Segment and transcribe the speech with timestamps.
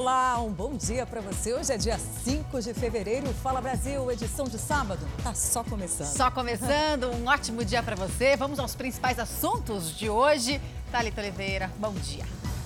[0.00, 1.52] Olá, um bom dia para você.
[1.52, 3.26] Hoje é dia 5 de fevereiro.
[3.34, 5.06] Fala Brasil, edição de sábado.
[5.22, 6.06] Tá só começando.
[6.06, 7.10] Só começando.
[7.10, 8.34] Um ótimo dia para você.
[8.34, 10.58] Vamos aos principais assuntos de hoje.
[10.90, 12.24] Thalita Oliveira, bom dia.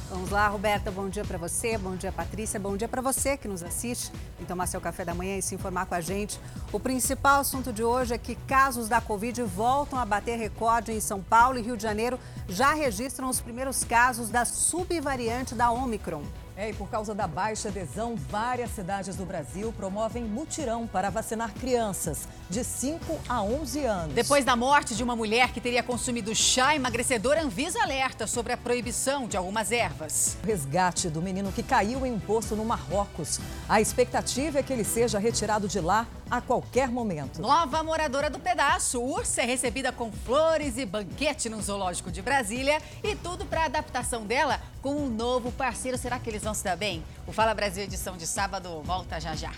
[0.08, 3.48] Vamos lá, Roberta, bom dia para você, bom dia, Patrícia, bom dia para você que
[3.48, 6.38] nos assiste e tomar seu café da manhã e se informar com a gente.
[6.70, 11.00] O principal assunto de hoje é que casos da Covid voltam a bater recorde em
[11.00, 12.16] São Paulo e Rio de Janeiro
[12.48, 16.22] já registram os primeiros casos da subvariante da Omicron.
[16.56, 21.52] É, e por causa da baixa adesão, várias cidades do Brasil promovem mutirão para vacinar
[21.52, 24.14] crianças de 5 a 11 anos.
[24.14, 28.56] Depois da morte de uma mulher que teria consumido chá emagrecedor, Anvisa alerta sobre a
[28.56, 30.36] proibição de algumas ervas.
[30.42, 33.40] O resgate do menino que caiu em um poço no Marrocos.
[33.68, 37.40] A expectativa é que ele seja retirado de lá a qualquer momento.
[37.40, 42.80] Nova moradora do pedaço, Ursa é recebida com flores e banquete no Zoológico de Brasília
[43.02, 45.98] e tudo para a adaptação dela com um novo parceiro.
[45.98, 47.02] Será que eles vão se dar bem?
[47.26, 49.52] O Fala Brasil edição de sábado volta já já.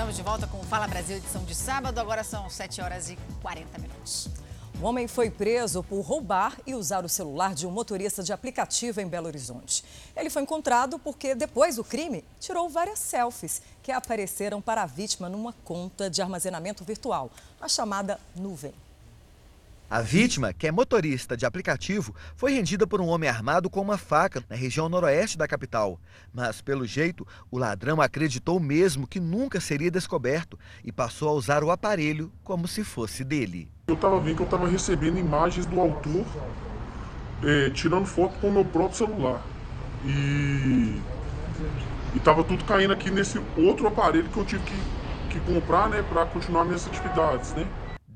[0.00, 1.98] Estamos de volta com o Fala Brasil edição de sábado.
[1.98, 4.30] Agora são 7 horas e 40 minutos.
[4.80, 8.98] Um homem foi preso por roubar e usar o celular de um motorista de aplicativo
[9.02, 9.84] em Belo Horizonte.
[10.16, 15.28] Ele foi encontrado porque, depois do crime, tirou várias selfies que apareceram para a vítima
[15.28, 18.72] numa conta de armazenamento virtual, a chamada nuvem.
[19.90, 23.98] A vítima, que é motorista de aplicativo, foi rendida por um homem armado com uma
[23.98, 25.98] faca na região noroeste da capital.
[26.32, 31.64] Mas, pelo jeito, o ladrão acreditou mesmo que nunca seria descoberto e passou a usar
[31.64, 33.68] o aparelho como se fosse dele.
[33.88, 36.24] Eu estava vendo que eu estava recebendo imagens do autor
[37.42, 39.42] é, tirando foto com o meu próprio celular.
[40.06, 41.02] E
[42.14, 44.76] estava tudo caindo aqui nesse outro aparelho que eu tive que,
[45.30, 47.54] que comprar né, para continuar minhas atividades.
[47.54, 47.66] Né?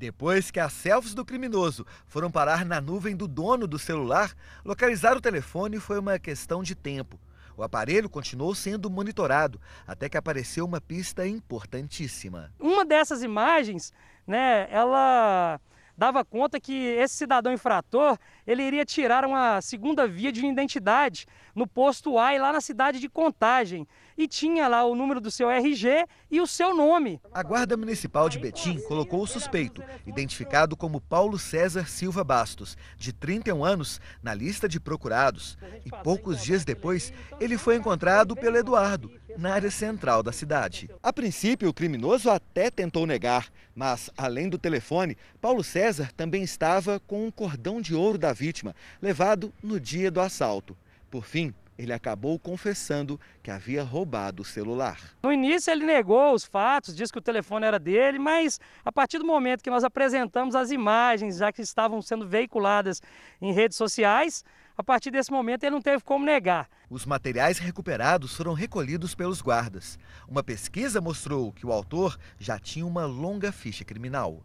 [0.05, 5.17] Depois que as selfies do criminoso foram parar na nuvem do dono do celular, localizar
[5.17, 7.19] o telefone foi uma questão de tempo.
[7.57, 12.51] O aparelho continuou sendo monitorado até que apareceu uma pista importantíssima.
[12.59, 13.91] Uma dessas imagens,
[14.27, 15.59] né, ela
[15.97, 21.25] dava conta que esse cidadão infrator ele iria tirar uma segunda via de identidade
[21.55, 25.31] no posto A e lá na cidade de Contagem e tinha lá o número do
[25.31, 27.19] seu RG e o seu nome.
[27.33, 33.11] A Guarda Municipal de Betim colocou o suspeito, identificado como Paulo César Silva Bastos, de
[33.11, 35.57] 31 anos, na lista de procurados.
[35.85, 40.89] E poucos dias depois, ele foi encontrado pelo Eduardo, na área central da cidade.
[41.03, 45.84] A princípio, o criminoso até tentou negar, mas, além do telefone, Paulo César
[46.15, 50.75] também estava com um cordão de ouro da vítima, levado no dia do assalto.
[51.11, 54.99] Por fim, ele acabou confessando que havia roubado o celular.
[55.23, 59.19] No início ele negou os fatos, disse que o telefone era dele, mas a partir
[59.19, 63.01] do momento que nós apresentamos as imagens, já que estavam sendo veiculadas
[63.41, 64.43] em redes sociais,
[64.77, 66.69] a partir desse momento ele não teve como negar.
[66.89, 69.99] Os materiais recuperados foram recolhidos pelos guardas.
[70.27, 74.43] Uma pesquisa mostrou que o autor já tinha uma longa ficha criminal.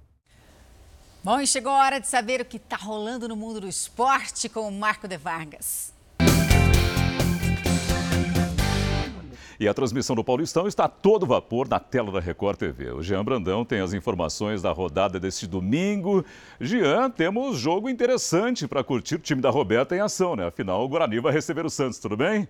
[1.23, 4.49] Bom, e chegou a hora de saber o que está rolando no mundo do esporte
[4.49, 5.93] com o Marco de Vargas.
[9.59, 12.93] E a transmissão do Paulistão está a todo vapor na tela da Record TV.
[12.93, 16.25] O Jean Brandão tem as informações da rodada deste domingo.
[16.59, 20.47] Jean, temos jogo interessante para curtir o time da Roberta em ação, né?
[20.47, 22.49] Afinal, o Guarani vai receber o Santos, tudo bem?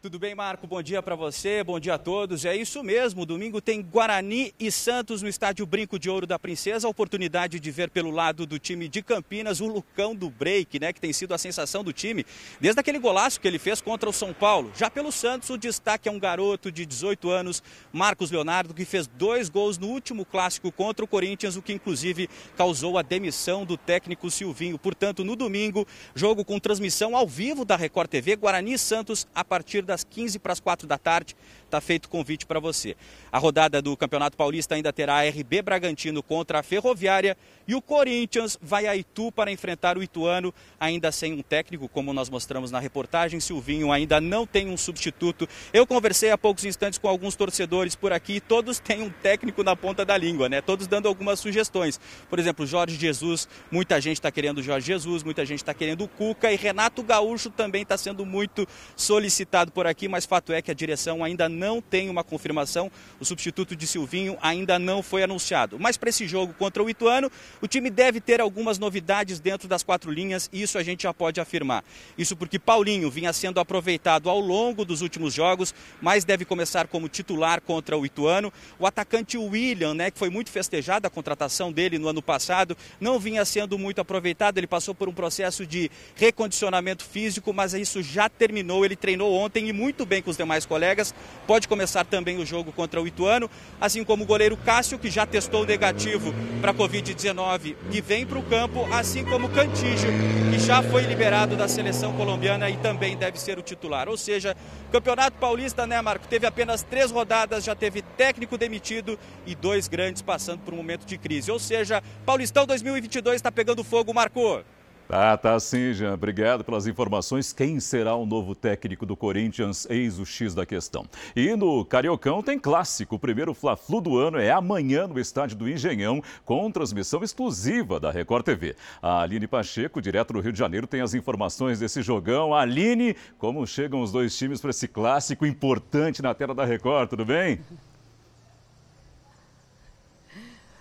[0.00, 0.64] Tudo bem, Marco?
[0.64, 2.44] Bom dia para você, bom dia a todos.
[2.44, 6.86] É isso mesmo, domingo tem Guarani e Santos no estádio Brinco de Ouro da Princesa.
[6.86, 10.92] A oportunidade de ver pelo lado do time de Campinas o Lucão do Break, né,
[10.92, 12.24] que tem sido a sensação do time
[12.60, 14.70] desde aquele golaço que ele fez contra o São Paulo.
[14.76, 17.60] Já pelo Santos, o destaque é um garoto de 18 anos,
[17.92, 22.30] Marcos Leonardo, que fez dois gols no último clássico contra o Corinthians, o que inclusive
[22.56, 24.78] causou a demissão do técnico Silvinho.
[24.78, 25.84] Portanto, no domingo,
[26.14, 30.38] jogo com transmissão ao vivo da Record TV, Guarani e Santos a partir das 15
[30.38, 31.34] para as 4 da tarde.
[31.68, 32.96] Está feito o convite para você.
[33.30, 37.36] A rodada do Campeonato Paulista ainda terá RB Bragantino contra a Ferroviária
[37.66, 42.14] e o Corinthians vai a Itu para enfrentar o Ituano, ainda sem um técnico, como
[42.14, 43.38] nós mostramos na reportagem.
[43.38, 45.46] Silvinho ainda não tem um substituto.
[45.70, 49.76] Eu conversei há poucos instantes com alguns torcedores por aqui todos têm um técnico na
[49.76, 50.62] ponta da língua, né?
[50.62, 52.00] Todos dando algumas sugestões.
[52.30, 56.08] Por exemplo, Jorge Jesus, muita gente está querendo Jorge Jesus, muita gente está querendo o
[56.08, 58.66] Cuca e Renato Gaúcho também está sendo muito
[58.96, 62.90] solicitado por aqui, mas fato é que a direção ainda não tem uma confirmação.
[63.20, 65.78] O substituto de Silvinho ainda não foi anunciado.
[65.78, 69.82] Mas para esse jogo contra o Ituano, o time deve ter algumas novidades dentro das
[69.82, 71.84] quatro linhas, e isso a gente já pode afirmar.
[72.16, 77.08] Isso porque Paulinho vinha sendo aproveitado ao longo dos últimos jogos, mas deve começar como
[77.08, 78.52] titular contra o Ituano.
[78.78, 83.18] O atacante William, né, que foi muito festejado a contratação dele no ano passado, não
[83.18, 84.58] vinha sendo muito aproveitado.
[84.58, 88.84] Ele passou por um processo de recondicionamento físico, mas isso já terminou.
[88.84, 91.14] Ele treinou ontem e muito bem com os demais colegas.
[91.48, 93.48] Pode começar também o jogo contra o Ituano,
[93.80, 98.38] assim como o goleiro Cássio, que já testou negativo para a Covid-19 e vem para
[98.38, 100.10] o campo, assim como o Cantígio,
[100.52, 104.10] que já foi liberado da seleção colombiana e também deve ser o titular.
[104.10, 104.54] Ou seja,
[104.92, 106.28] Campeonato Paulista, né, Marco?
[106.28, 111.06] Teve apenas três rodadas, já teve técnico demitido e dois grandes passando por um momento
[111.06, 111.50] de crise.
[111.50, 114.62] Ou seja, Paulistão 2022 está pegando fogo, Marco.
[115.08, 116.12] Tá, tá sim, Jean.
[116.12, 117.50] Obrigado pelas informações.
[117.50, 119.86] Quem será o novo técnico do Corinthians?
[119.88, 121.06] Eis o X da questão.
[121.34, 123.14] E no Cariocão tem clássico.
[123.14, 128.10] O primeiro Fla-Flu do ano é amanhã no estádio do Engenhão, com transmissão exclusiva da
[128.10, 128.76] Record TV.
[129.00, 132.54] A Aline Pacheco, direto do Rio de Janeiro, tem as informações desse jogão.
[132.54, 137.08] Aline, como chegam os dois times para esse clássico importante na tela da Record?
[137.08, 137.58] Tudo bem?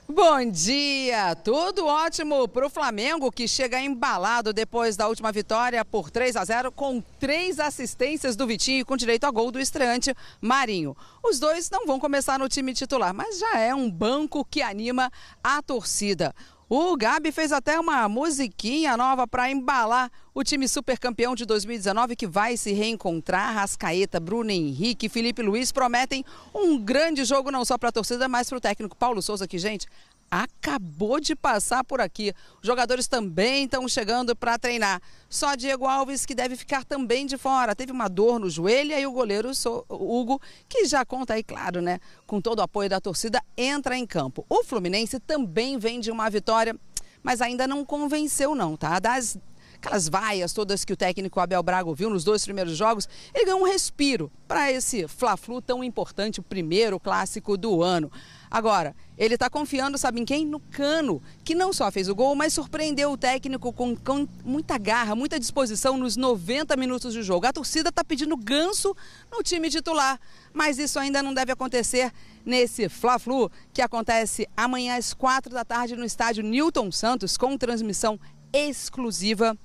[0.09, 1.35] Bom dia!
[1.35, 6.45] Tudo ótimo para o Flamengo, que chega embalado depois da última vitória por 3 a
[6.45, 10.95] 0, com três assistências do Vitinho e com direito a gol do estreante Marinho.
[11.21, 15.11] Os dois não vão começar no time titular, mas já é um banco que anima
[15.43, 16.33] a torcida.
[16.69, 22.13] O Gabi fez até uma musiquinha nova para embalar o time super campeão de 2019
[22.13, 23.53] que vai se reencontrar.
[23.53, 28.49] Rascaeta, Bruno Henrique Felipe Luiz prometem um grande jogo não só para a torcida, mas
[28.49, 29.87] para o técnico Paulo Souza, que, gente,
[30.29, 32.33] acabou de passar por aqui.
[32.61, 35.01] Os jogadores também estão chegando para treinar.
[35.29, 37.75] Só Diego Alves que deve ficar também de fora.
[37.75, 39.51] Teve uma dor no joelho e o goleiro
[39.89, 41.99] Hugo, que já conta aí, claro, né?
[42.25, 44.45] Com todo o apoio da torcida, entra em campo.
[44.49, 46.75] O Fluminense também vem de uma vitória,
[47.23, 48.99] mas ainda não convenceu não, tá?
[48.99, 49.37] Das
[49.77, 53.61] aquelas vaias todas que o técnico Abel Braga viu nos dois primeiros jogos, ele ganhou
[53.61, 58.11] um respiro para esse Fla-Flu tão importante, o primeiro clássico do ano.
[58.49, 60.45] Agora, ele está confiando, sabe em quem?
[60.45, 64.77] No Cano, que não só fez o gol, mas surpreendeu o técnico com, com muita
[64.77, 67.47] garra, muita disposição nos 90 minutos de jogo.
[67.47, 68.95] A torcida está pedindo ganso
[69.31, 70.19] no time titular,
[70.53, 72.11] mas isso ainda não deve acontecer
[72.45, 78.19] nesse Fla-Flu, que acontece amanhã às quatro da tarde no estádio Newton Santos, com transmissão
[78.53, 79.57] exclusiva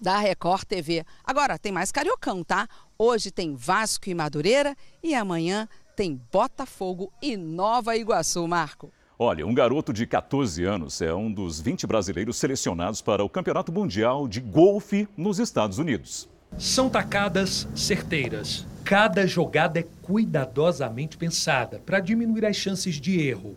[0.00, 1.04] da Record TV.
[1.24, 2.66] Agora, tem mais Cariocão, tá?
[2.98, 5.68] Hoje tem Vasco e Madureira e amanhã
[6.00, 8.90] tem Botafogo e Nova Iguaçu, Marco.
[9.18, 13.70] Olha, um garoto de 14 anos é um dos 20 brasileiros selecionados para o Campeonato
[13.70, 16.26] Mundial de Golfe nos Estados Unidos.
[16.56, 18.66] São tacadas certeiras.
[18.82, 23.54] Cada jogada é cuidadosamente pensada para diminuir as chances de erro.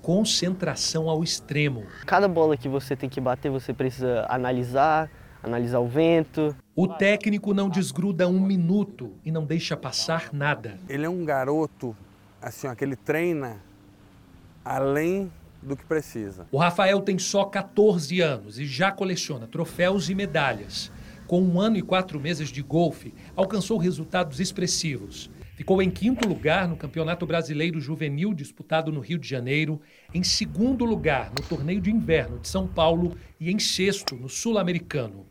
[0.00, 1.82] Concentração ao extremo.
[2.06, 5.10] Cada bola que você tem que bater, você precisa analisar,
[5.42, 6.54] analisar o vento.
[6.74, 10.78] O técnico não desgruda um minuto e não deixa passar nada.
[10.88, 11.96] Ele é um garoto,
[12.40, 13.58] assim, ó, que ele treina
[14.64, 15.30] além
[15.62, 16.46] do que precisa.
[16.50, 20.90] O Rafael tem só 14 anos e já coleciona troféus e medalhas.
[21.26, 25.30] Com um ano e quatro meses de golfe, alcançou resultados expressivos.
[25.60, 29.78] Ficou em quinto lugar no Campeonato Brasileiro Juvenil disputado no Rio de Janeiro,
[30.14, 35.26] em segundo lugar no Torneio de Inverno de São Paulo e em sexto no Sul-Americano.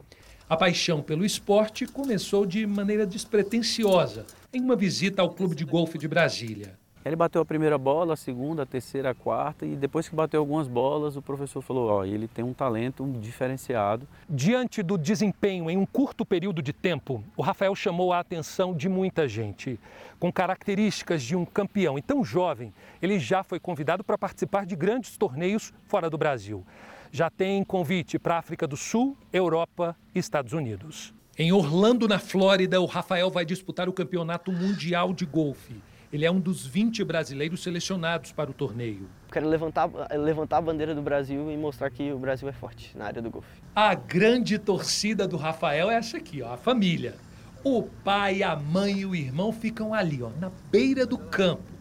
[0.48, 5.98] A paixão pelo esporte começou de maneira despretensiosa, em uma visita ao Clube de Golfe
[5.98, 6.79] de Brasília.
[7.06, 10.40] Ele bateu a primeira bola, a segunda, a terceira, a quarta e depois que bateu
[10.40, 14.08] algumas bolas, o professor falou: "Ó, oh, ele tem um talento diferenciado".
[14.30, 18.90] Diante do desempenho em um curto período de tempo, o Rafael chamou a atenção de
[18.90, 19.80] muita gente.
[20.20, 24.76] Com características de um campeão e tão jovem, ele já foi convidado para participar de
[24.76, 26.66] grandes torneios fora do Brasil
[27.12, 31.14] já tem convite para a África do Sul, Europa e Estados Unidos.
[31.38, 35.82] Em Orlando, na Flórida, o Rafael vai disputar o Campeonato Mundial de Golfe.
[36.12, 39.08] Ele é um dos 20 brasileiros selecionados para o torneio.
[39.32, 43.06] Quero levantar, levantar a bandeira do Brasil e mostrar que o Brasil é forte na
[43.06, 43.62] área do golfe.
[43.76, 47.16] A grande torcida do Rafael é essa aqui, ó, a família.
[47.64, 51.80] O pai, a mãe e o irmão ficam ali, ó, na beira do campo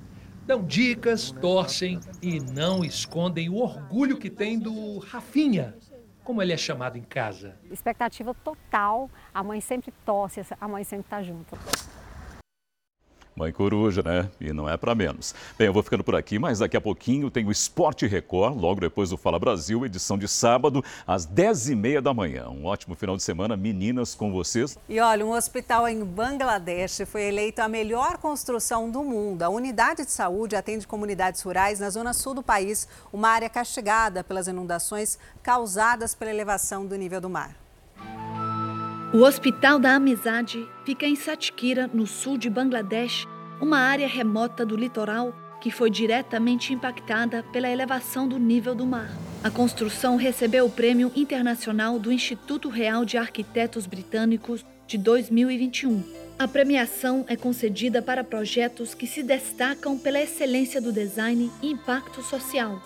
[0.49, 5.76] dão dicas, torcem e não escondem o orgulho que tem do Rafinha,
[6.25, 7.54] como ele é chamado em casa.
[7.70, 11.54] Expectativa total, a mãe sempre torce, a mãe sempre está junto.
[13.38, 14.28] Mãe coruja, né?
[14.40, 15.33] E não é para menos.
[15.57, 18.80] Bem, eu vou ficando por aqui, mas daqui a pouquinho tem o Esporte Record, logo
[18.80, 22.49] depois do Fala Brasil, edição de sábado, às 10h30 da manhã.
[22.49, 24.76] Um ótimo final de semana, meninas, com vocês.
[24.88, 29.45] E olha, um hospital em Bangladesh foi eleito a melhor construção do mundo.
[29.45, 34.25] A unidade de saúde atende comunidades rurais na zona sul do país, uma área castigada
[34.25, 37.54] pelas inundações causadas pela elevação do nível do mar.
[39.11, 43.27] O Hospital da Amizade fica em Satkira, no sul de Bangladesh,
[43.59, 49.09] uma área remota do litoral que foi diretamente impactada pela elevação do nível do mar.
[49.43, 56.03] A construção recebeu o Prêmio Internacional do Instituto Real de Arquitetos Britânicos de 2021.
[56.38, 62.23] A premiação é concedida para projetos que se destacam pela excelência do design e impacto
[62.23, 62.79] social.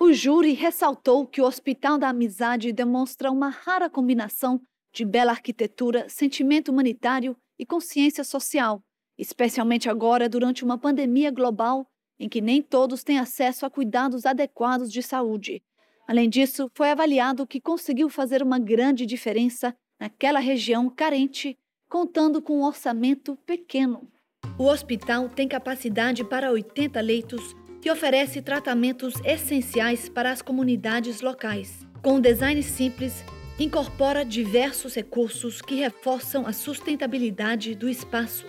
[0.00, 4.58] O júri ressaltou que o Hospital da Amizade demonstra uma rara combinação
[4.96, 8.82] de bela arquitetura, sentimento humanitário e consciência social,
[9.18, 11.86] especialmente agora durante uma pandemia global
[12.18, 15.62] em que nem todos têm acesso a cuidados adequados de saúde.
[16.08, 21.58] Além disso, foi avaliado que conseguiu fazer uma grande diferença naquela região carente,
[21.90, 24.08] contando com um orçamento pequeno.
[24.58, 31.86] O hospital tem capacidade para 80 leitos e oferece tratamentos essenciais para as comunidades locais.
[32.02, 33.22] Com um design simples,
[33.58, 38.46] incorpora diversos recursos que reforçam a sustentabilidade do espaço.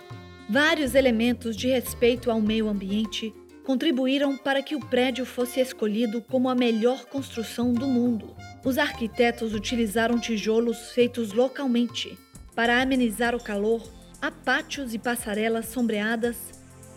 [0.48, 3.32] Vários elementos de respeito ao meio ambiente
[3.64, 8.34] contribuíram para que o prédio fosse escolhido como a melhor construção do mundo.
[8.64, 12.18] Os arquitetos utilizaram tijolos feitos localmente.
[12.54, 13.82] Para amenizar o calor,
[14.22, 16.36] há pátios e passarelas sombreadas,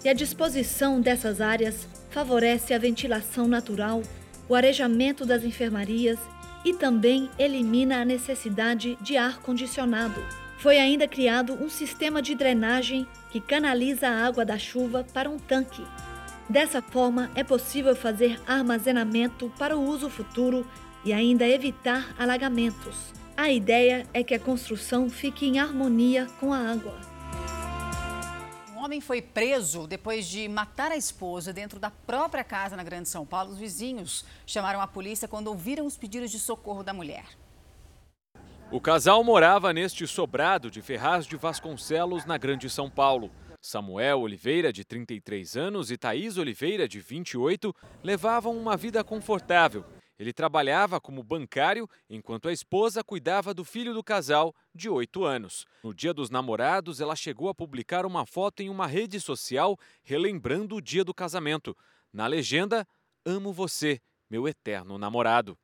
[0.04, 4.02] e a disposição dessas áreas favorece a ventilação natural,
[4.50, 6.20] o arejamento das enfermarias
[6.64, 10.22] e também elimina a necessidade de ar condicionado.
[10.58, 15.38] Foi ainda criado um sistema de drenagem que canaliza a água da chuva para um
[15.38, 15.84] tanque.
[16.48, 20.66] Dessa forma, é possível fazer armazenamento para o uso futuro
[21.04, 23.14] e ainda evitar alagamentos.
[23.36, 27.11] A ideia é que a construção fique em harmonia com a água
[28.84, 33.26] homem foi preso depois de matar a esposa dentro da própria casa na Grande São
[33.26, 33.52] Paulo.
[33.52, 37.26] Os vizinhos chamaram a polícia quando ouviram os pedidos de socorro da mulher.
[38.72, 43.30] O casal morava neste sobrado de Ferraz de Vasconcelos, na Grande São Paulo.
[43.62, 49.86] Samuel Oliveira, de 33 anos, e Thaís Oliveira, de 28, levavam uma vida confortável
[50.22, 55.66] ele trabalhava como bancário enquanto a esposa cuidava do filho do casal, de 8 anos.
[55.84, 60.76] No dia dos namorados, ela chegou a publicar uma foto em uma rede social relembrando
[60.76, 61.76] o dia do casamento.
[62.14, 62.88] Na legenda,
[63.26, 64.00] Amo você,
[64.30, 65.58] meu eterno namorado.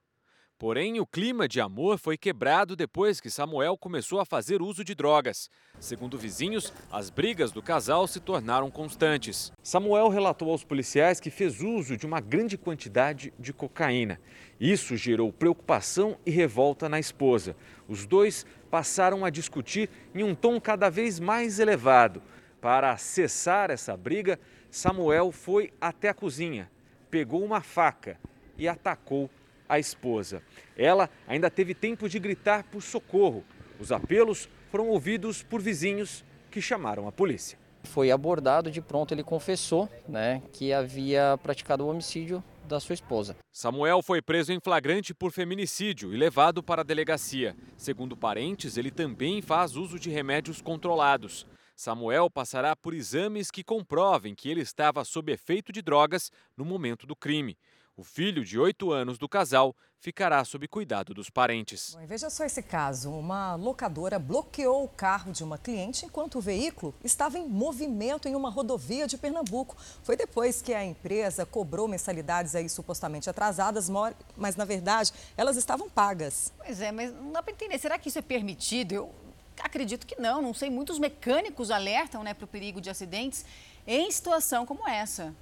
[0.59, 4.95] Porém, o clima de amor foi quebrado depois que Samuel começou a fazer uso de
[4.95, 5.51] drogas.
[5.79, 9.51] Segundo vizinhos, as brigas do casal se tornaram constantes.
[9.61, 14.19] Samuel relatou aos policiais que fez uso de uma grande quantidade de cocaína.
[14.59, 17.55] Isso gerou preocupação e revolta na esposa.
[17.87, 22.19] Os dois passaram a discutir em um tom cada vez mais elevado.
[22.59, 24.39] Para cessar essa briga,
[24.71, 26.67] Samuel foi até a cozinha,
[27.11, 28.19] pegou uma faca
[28.57, 29.29] e atacou
[29.67, 30.41] a esposa.
[30.77, 33.43] Ela ainda teve tempo de gritar por socorro.
[33.79, 37.57] Os apelos foram ouvidos por vizinhos que chamaram a polícia.
[37.83, 43.37] Foi abordado de pronto, ele confessou né, que havia praticado o homicídio da sua esposa.
[43.51, 47.55] Samuel foi preso em flagrante por feminicídio e levado para a delegacia.
[47.77, 51.47] Segundo parentes, ele também faz uso de remédios controlados.
[51.75, 57.05] Samuel passará por exames que comprovem que ele estava sob efeito de drogas no momento
[57.05, 57.55] do crime.
[57.97, 61.95] O filho de oito anos do casal ficará sob cuidado dos parentes.
[61.99, 63.09] Bom, veja só esse caso.
[63.09, 68.35] Uma locadora bloqueou o carro de uma cliente enquanto o veículo estava em movimento em
[68.35, 69.75] uma rodovia de Pernambuco.
[70.03, 73.89] Foi depois que a empresa cobrou mensalidades aí supostamente atrasadas,
[74.37, 76.53] mas na verdade elas estavam pagas.
[76.55, 77.79] Pois é, mas não dá para entender.
[77.79, 78.91] Será que isso é permitido?
[78.91, 79.15] Eu
[79.59, 80.39] acredito que não.
[80.39, 80.69] Não sei.
[80.69, 83.43] Muitos mecânicos alertam né, para o perigo de acidentes
[83.87, 85.33] em situação como essa.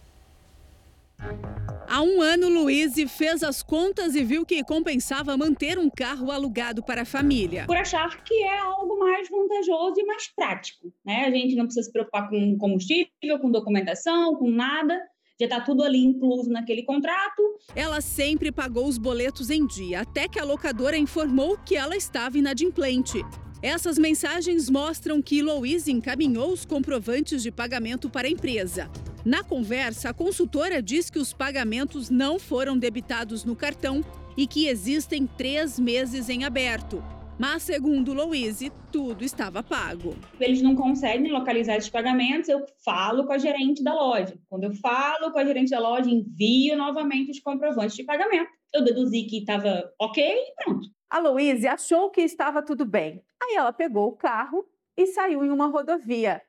[1.88, 6.84] Há um ano, Luiz fez as contas e viu que compensava manter um carro alugado
[6.84, 7.66] para a família.
[7.68, 10.92] Por achar que é algo mais vantajoso e mais prático.
[11.06, 11.26] Né?
[11.26, 15.00] A gente não precisa se preocupar com combustível, com documentação, com nada.
[15.40, 17.42] Já está tudo ali incluso naquele contrato.
[17.76, 22.38] Ela sempre pagou os boletos em dia, até que a locadora informou que ela estava
[22.38, 23.20] inadimplente.
[23.66, 28.92] Essas mensagens mostram que Louise encaminhou os comprovantes de pagamento para a empresa.
[29.26, 34.06] Na conversa, a consultora diz que os pagamentos não foram debitados no cartão
[34.38, 37.04] e que existem três meses em aberto.
[37.40, 40.16] Mas, segundo Louise, tudo estava pago.
[40.40, 44.38] Eles não conseguem localizar esses pagamentos, eu falo com a gerente da loja.
[44.48, 48.52] Quando eu falo com a gerente da loja, envio novamente os comprovantes de pagamento.
[48.72, 50.88] Eu deduzi que estava ok e pronto.
[51.16, 53.24] A Louise achou que estava tudo bem.
[53.42, 54.68] Aí ela pegou o carro
[54.98, 56.42] e saiu em uma rodovia.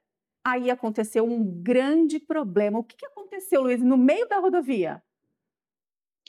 [0.44, 2.80] Aí aconteceu um grande problema.
[2.80, 5.00] O que aconteceu, Luiz, no meio da rodovia?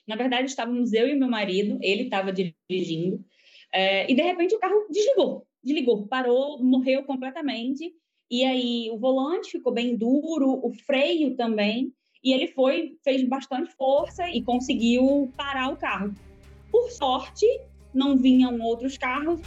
[0.08, 3.25] Na verdade, estávamos eu e meu marido, ele estava dirigindo,
[3.74, 7.91] é, e de repente o carro desligou, desligou, parou, morreu completamente.
[8.29, 11.91] E aí o volante ficou bem duro, o freio também,
[12.24, 16.13] e ele foi, fez bastante força e conseguiu parar o carro.
[16.70, 17.48] Por sorte,
[17.98, 19.42] não vinham outros carros.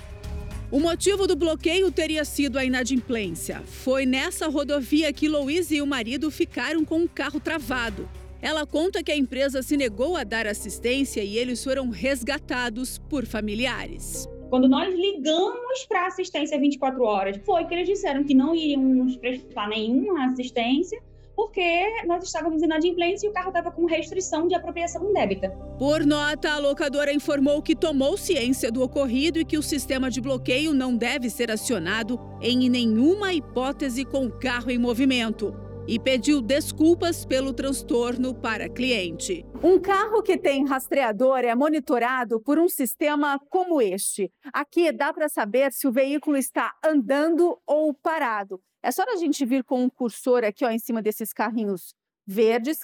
[0.70, 3.62] O motivo do bloqueio teria sido a inadimplência.
[3.64, 8.08] Foi nessa rodovia que Louise e o marido ficaram com o carro travado.
[8.42, 13.26] Ela conta que a empresa se negou a dar assistência e eles foram resgatados por
[13.26, 14.26] familiares.
[14.48, 19.16] Quando nós ligamos para assistência 24 horas, foi que eles disseram que não iriam nos
[19.16, 21.00] prestar nenhuma assistência
[21.40, 25.48] porque nós estávamos inadimplentes e o carro estava com restrição de apropriação indébita.
[25.78, 30.20] Por nota, a locadora informou que tomou ciência do ocorrido e que o sistema de
[30.20, 35.54] bloqueio não deve ser acionado em nenhuma hipótese com o carro em movimento
[35.88, 39.42] e pediu desculpas pelo transtorno para cliente.
[39.62, 44.30] Um carro que tem rastreador é monitorado por um sistema como este.
[44.52, 48.60] Aqui dá para saber se o veículo está andando ou parado.
[48.82, 51.94] É só a gente vir com um cursor aqui ó, em cima desses carrinhos
[52.26, 52.78] verdes,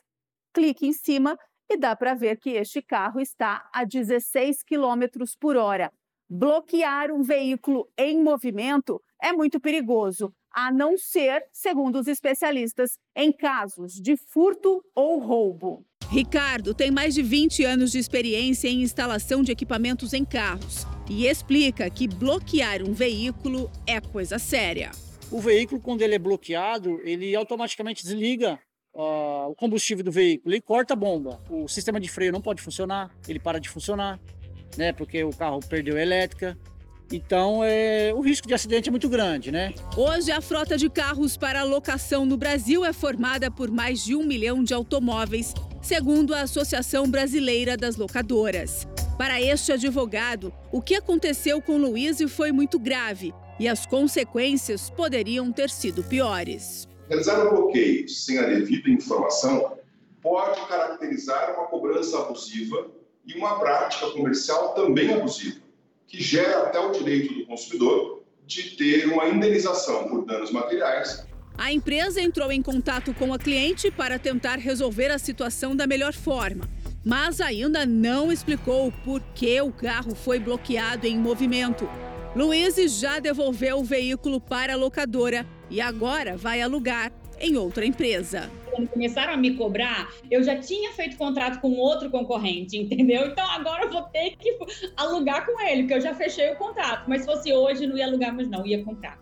[0.53, 1.38] clique em cima
[1.69, 5.93] e dá para ver que este carro está a 16 km por hora.
[6.29, 13.33] Bloquear um veículo em movimento é muito perigoso, a não ser, segundo os especialistas, em
[13.33, 15.85] casos de furto ou roubo.
[16.11, 21.26] Ricardo tem mais de 20 anos de experiência em instalação de equipamentos em carros e
[21.26, 24.91] explica que bloquear um veículo é coisa séria.
[25.30, 28.59] O veículo, quando ele é bloqueado, ele automaticamente desliga
[28.95, 31.40] uh, o combustível do veículo e corta a bomba.
[31.50, 34.21] O sistema de freio não pode funcionar, ele para de funcionar,
[34.76, 34.92] né?
[34.92, 36.56] Porque o carro perdeu a elétrica.
[37.12, 39.73] Então, é, o risco de acidente é muito grande, né?
[39.97, 44.25] Hoje, a frota de carros para locação no Brasil é formada por mais de um
[44.25, 48.88] milhão de automóveis, segundo a Associação Brasileira das Locadoras.
[49.16, 55.50] Para este advogado, o que aconteceu com Luiz foi muito grave e as consequências poderiam
[55.52, 56.87] ter sido piores.
[57.09, 59.76] Realizar um bloqueio sem a devida informação
[60.21, 62.89] pode caracterizar uma cobrança abusiva
[63.25, 65.61] e uma prática comercial também abusiva,
[66.07, 71.26] que gera até o direito do consumidor de ter uma indenização por danos materiais.
[71.59, 76.13] A empresa entrou em contato com a cliente para tentar resolver a situação da melhor
[76.13, 76.69] forma,
[77.04, 81.89] mas ainda não explicou por que o carro foi bloqueado em movimento.
[82.37, 88.51] Luiz já devolveu o veículo para a locadora e agora vai alugar em outra empresa.
[88.71, 93.29] Quando começaram a me cobrar, eu já tinha feito contrato com outro concorrente, entendeu?
[93.29, 94.55] Então agora eu vou ter que
[94.99, 97.09] alugar com ele, porque eu já fechei o contrato.
[97.09, 99.19] Mas se fosse hoje, não ia alugar mais, não, ia comprar.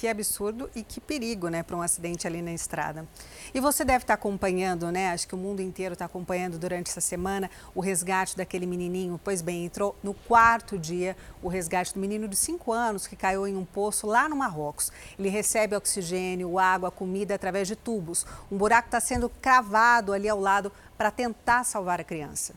[0.00, 3.06] Que absurdo e que perigo, né, para um acidente ali na estrada.
[3.52, 5.10] E você deve estar acompanhando, né?
[5.10, 9.20] Acho que o mundo inteiro está acompanhando durante essa semana o resgate daquele menininho.
[9.22, 13.46] Pois bem, entrou no quarto dia o resgate do menino de 5 anos que caiu
[13.46, 14.90] em um poço lá no Marrocos.
[15.18, 18.24] Ele recebe oxigênio, água, comida através de tubos.
[18.50, 22.54] Um buraco está sendo cravado ali ao lado para tentar salvar a criança.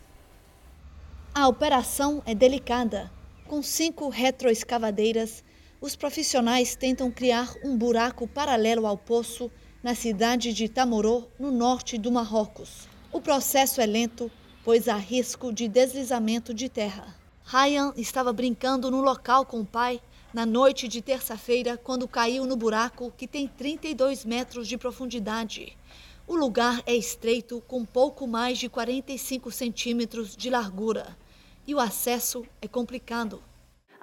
[1.35, 3.11] A operação é delicada.
[3.49, 5.43] Com cinco retroescavadeiras,
[5.83, 9.51] os profissionais tentam criar um buraco paralelo ao poço
[9.83, 12.87] na cidade de Tamorô, no norte do Marrocos.
[13.11, 14.31] O processo é lento,
[14.63, 17.13] pois há risco de deslizamento de terra.
[17.43, 19.99] Ryan estava brincando no local com o pai
[20.33, 25.77] na noite de terça-feira quando caiu no buraco que tem 32 metros de profundidade.
[26.25, 31.17] O lugar é estreito, com pouco mais de 45 centímetros de largura,
[31.67, 33.43] e o acesso é complicado.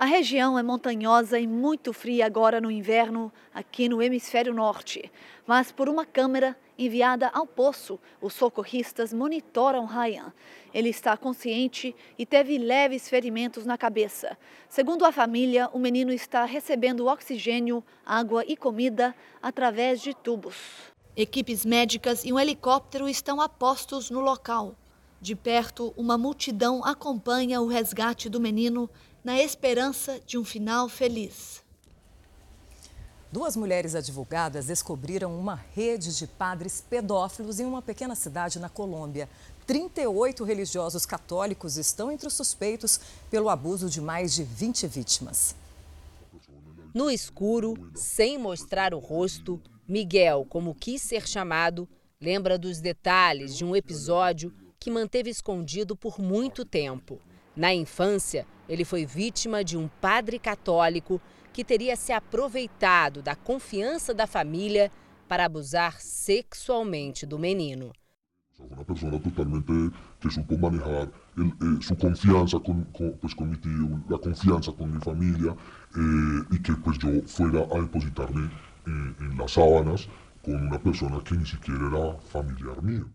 [0.01, 5.13] A região é montanhosa e muito fria agora no inverno, aqui no hemisfério norte.
[5.47, 10.33] Mas por uma câmera enviada ao poço, os socorristas monitoram Ryan.
[10.73, 14.39] Ele está consciente e teve leves ferimentos na cabeça.
[14.71, 20.57] Segundo a família, o menino está recebendo oxigênio, água e comida através de tubos.
[21.15, 24.75] Equipes médicas e um helicóptero estão a postos no local.
[25.21, 28.89] De perto, uma multidão acompanha o resgate do menino
[29.23, 31.63] na esperança de um final feliz.
[33.33, 39.29] Duas mulheres advogadas descobriram uma rede de padres pedófilos em uma pequena cidade na Colômbia.
[39.67, 42.99] 38 religiosos católicos estão entre os suspeitos
[43.31, 45.55] pelo abuso de mais de 20 vítimas.
[46.93, 51.89] No escuro, sem mostrar o rosto, Miguel, como quis ser chamado,
[52.21, 57.21] lembra dos detalhes de um episódio que manteve escondido por muito tempo.
[57.55, 61.21] Na infância, ele foi vítima de um padre católico
[61.53, 64.93] que teria se aproveitado da confiança da família
[65.29, 67.93] para abusar sexualmente do menino.
[68.61, 69.73] Una persona totalmente
[70.21, 73.61] que supo manejar el, eh, su confianza con, con, pues con mi eh,
[76.63, 78.51] que pues yo fuera a depositarme
[78.87, 80.07] eh, las sábanas
[80.45, 83.09] con una persona que ni siquiera era familiar mío.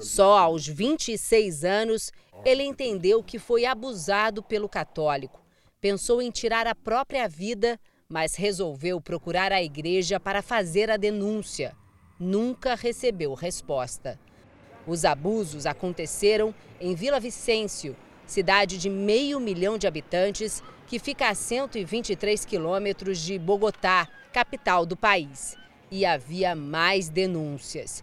[0.00, 2.12] Só aos 26 anos,
[2.44, 5.44] ele entendeu que foi abusado pelo católico.
[5.80, 11.76] Pensou em tirar a própria vida, mas resolveu procurar a igreja para fazer a denúncia.
[12.18, 14.18] Nunca recebeu resposta.
[14.86, 21.34] Os abusos aconteceram em Vila Vicêncio, cidade de meio milhão de habitantes que fica a
[21.34, 25.56] 123 quilômetros de Bogotá, capital do país.
[25.90, 28.02] E havia mais denúncias.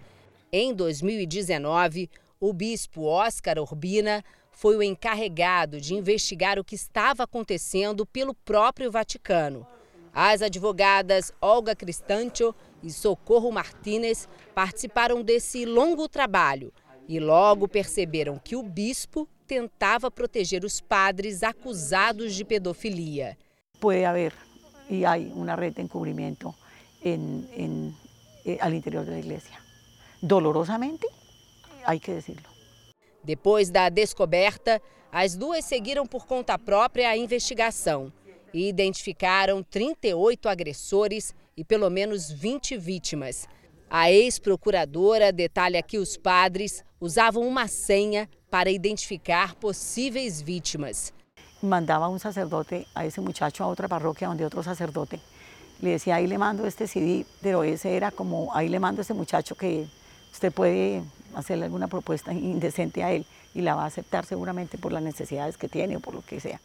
[0.56, 8.06] Em 2019, o bispo Oscar Urbina foi o encarregado de investigar o que estava acontecendo
[8.06, 9.66] pelo próprio Vaticano.
[10.14, 16.72] As advogadas Olga Cristancho e Socorro Martínez participaram desse longo trabalho
[17.10, 23.36] e logo perceberam que o bispo tentava proteger os padres acusados de pedofilia.
[23.80, 24.34] Pode haver
[24.88, 26.54] e há uma rede de encobrimento
[27.04, 27.96] en, en,
[28.46, 29.63] eh, al interior da igreja.
[30.26, 31.06] Dolorosamente,
[31.84, 32.48] há que decirlo.
[33.22, 34.82] Depois da descoberta,
[35.12, 38.10] as duas seguiram por conta própria a investigação
[38.54, 43.50] e identificaram 38 agressores e pelo menos 20 vítimas.
[43.90, 51.14] A ex-procuradora detalha que os padres usavam uma senha para identificar possíveis vítimas.
[51.62, 55.20] Mandava um sacerdote a esse muchacho a outra paróquia onde outro sacerdote.
[55.82, 59.14] Le decía, ahí le mando este CD, pero ese era como, ahí le mando ese
[59.14, 59.86] muchacho que
[60.34, 61.04] usted puede
[61.36, 65.58] hacerle alguna propuesta indecente a él y la va a aceptar seguramente por las necesidades
[65.58, 66.60] que tiene o por lo que sea.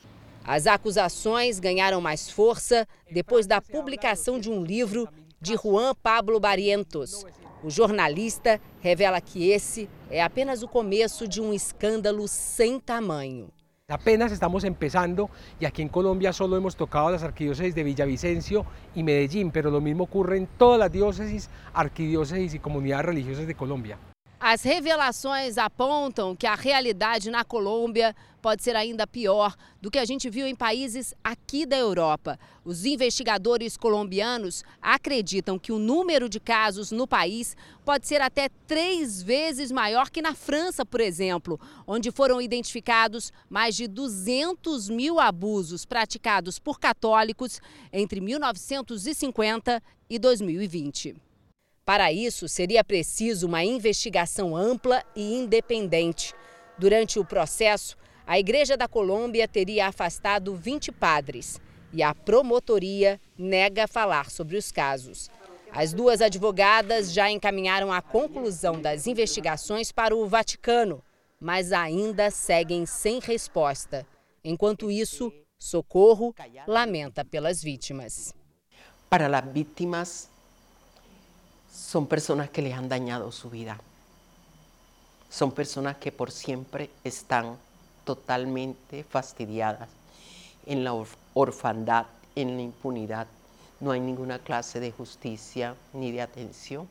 [0.44, 5.06] As acusações ganharam mais força depois da publicação de um livro
[5.38, 7.26] de Juan Pablo Barrientos.
[7.62, 13.50] O jornalista revela que esse é apenas o começo de um escândalo sem tamanho.
[13.90, 19.02] Apenas estamos empezando y aquí en Colombia solo hemos tocado las arquidiócesis de Villavicencio y
[19.02, 23.96] Medellín, pero lo mismo ocurre en todas las diócesis, arquidiócesis y comunidades religiosas de Colombia.
[24.40, 30.04] As revelações apontam que a realidade na Colômbia pode ser ainda pior do que a
[30.04, 32.38] gente viu em países aqui da Europa.
[32.64, 39.20] Os investigadores colombianos acreditam que o número de casos no país pode ser até três
[39.20, 45.84] vezes maior que na França, por exemplo, onde foram identificados mais de 200 mil abusos
[45.84, 47.60] praticados por católicos
[47.92, 51.27] entre 1950 e 2020.
[51.88, 56.34] Para isso, seria preciso uma investigação ampla e independente.
[56.76, 57.96] Durante o processo,
[58.26, 61.58] a Igreja da Colômbia teria afastado 20 padres
[61.90, 65.30] e a promotoria nega falar sobre os casos.
[65.72, 71.02] As duas advogadas já encaminharam a conclusão das investigações para o Vaticano,
[71.40, 74.06] mas ainda seguem sem resposta.
[74.44, 76.34] Enquanto isso, Socorro
[76.66, 78.34] lamenta pelas vítimas.
[79.08, 80.30] Para as vítimas,
[81.78, 83.78] son personas que les han dañado su vida.
[85.30, 87.56] Son personas que por siempre están
[88.04, 89.88] totalmente fastidiadas
[90.66, 90.92] en la
[91.34, 93.26] orfandad, en la impunidad.
[93.80, 96.88] No hay ninguna clase de justicia ni de atención.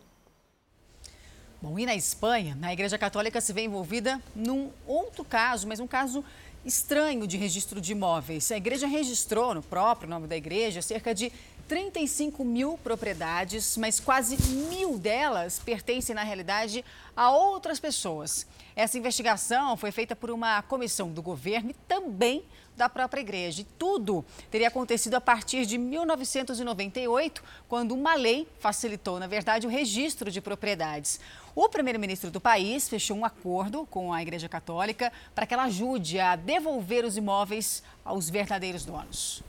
[1.61, 5.87] Bom, e na Espanha, a Igreja Católica se vê envolvida num outro caso, mas um
[5.87, 6.23] caso
[6.63, 8.51] estranho de registro de imóveis.
[8.51, 11.31] A igreja registrou no próprio nome da igreja cerca de
[11.67, 14.37] 35 mil propriedades, mas quase
[14.69, 16.83] mil delas pertencem, na realidade,
[17.15, 18.47] a outras pessoas.
[18.75, 22.43] Essa investigação foi feita por uma comissão do governo e também
[22.77, 23.61] da própria igreja.
[23.61, 29.69] E tudo teria acontecido a partir de 1998, quando uma lei facilitou, na verdade, o
[29.69, 31.19] registro de propriedades.
[31.55, 36.19] O primeiro-ministro do país fechou um acordo com a Igreja Católica para que ela ajude
[36.19, 39.43] a devolver os imóveis aos verdadeiros donos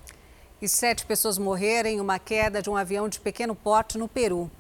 [0.61, 4.51] e sete pessoas morreram em uma queda de um avião de pequeno porte no Peru.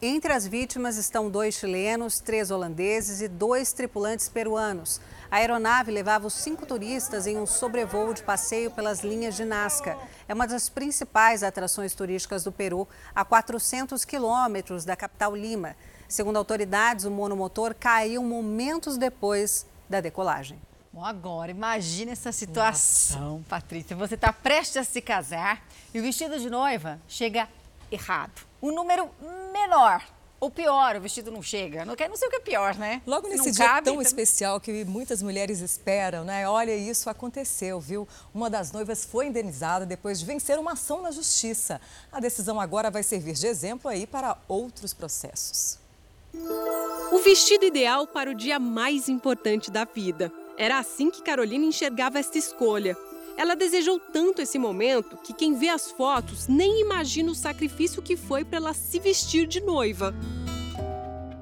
[0.00, 5.00] Entre as vítimas estão dois chilenos, três holandeses e dois tripulantes peruanos.
[5.30, 9.96] A aeronave levava os cinco turistas em um sobrevoo de passeio pelas linhas de Nazca.
[10.28, 15.74] É uma das principais atrações turísticas do Peru, a 400 quilômetros da capital Lima.
[16.06, 20.60] Segundo autoridades, o monomotor caiu momentos depois da decolagem.
[20.96, 23.44] Bom, agora imagine essa situação, Nossa.
[23.50, 23.94] Patrícia.
[23.94, 27.46] Você está prestes a se casar e o vestido de noiva chega
[27.92, 28.46] errado.
[28.62, 29.10] Um número
[29.52, 30.02] menor
[30.40, 31.84] ou pior, o vestido não chega.
[31.84, 33.02] Não, não sei o que é pior, né?
[33.06, 34.00] Logo nesse dia cabe, tão então...
[34.00, 36.48] especial que muitas mulheres esperam, né?
[36.48, 38.08] Olha, isso aconteceu, viu?
[38.32, 41.78] Uma das noivas foi indenizada depois de vencer uma ação na justiça.
[42.10, 45.78] A decisão agora vai servir de exemplo aí para outros processos.
[47.12, 50.32] O vestido ideal para o dia mais importante da vida.
[50.58, 52.96] Era assim que Carolina enxergava esta escolha.
[53.36, 58.16] Ela desejou tanto esse momento que quem vê as fotos nem imagina o sacrifício que
[58.16, 60.14] foi para ela se vestir de noiva.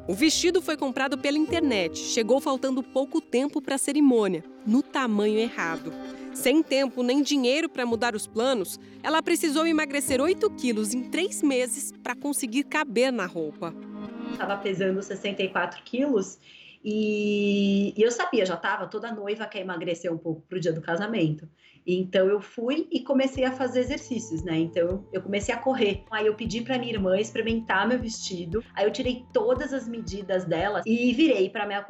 [0.06, 5.38] O vestido foi comprado pela internet, chegou faltando pouco tempo para a cerimônia, no tamanho
[5.38, 5.92] errado.
[6.34, 11.40] Sem tempo nem dinheiro para mudar os planos, ela precisou emagrecer 8 quilos em três
[11.40, 13.72] meses para conseguir caber na roupa.
[14.32, 16.38] Estava pesando 64 quilos
[16.84, 20.72] e, e eu sabia, já estava toda noiva quer emagrecer um pouco para o dia
[20.72, 21.48] do casamento.
[21.86, 24.58] Então eu fui e comecei a fazer exercícios, né?
[24.58, 26.04] Então eu comecei a correr.
[26.10, 28.62] Aí eu pedi para minha irmã experimentar meu vestido.
[28.74, 31.84] Aí eu tirei todas as medidas dela e virei para minha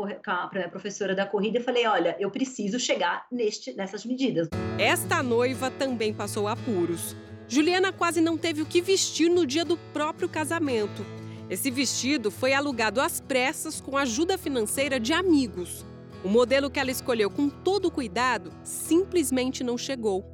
[0.53, 4.49] minha professora da corrida e falei: "Olha, eu preciso chegar neste nessas medidas".
[4.79, 7.17] Esta noiva também passou apuros.
[7.49, 11.24] Juliana quase não teve o que vestir no dia do próprio casamento.
[11.49, 15.85] Esse vestido foi alugado às pressas com ajuda financeira de amigos.
[16.25, 20.25] O modelo que ela escolheu com todo cuidado simplesmente não chegou.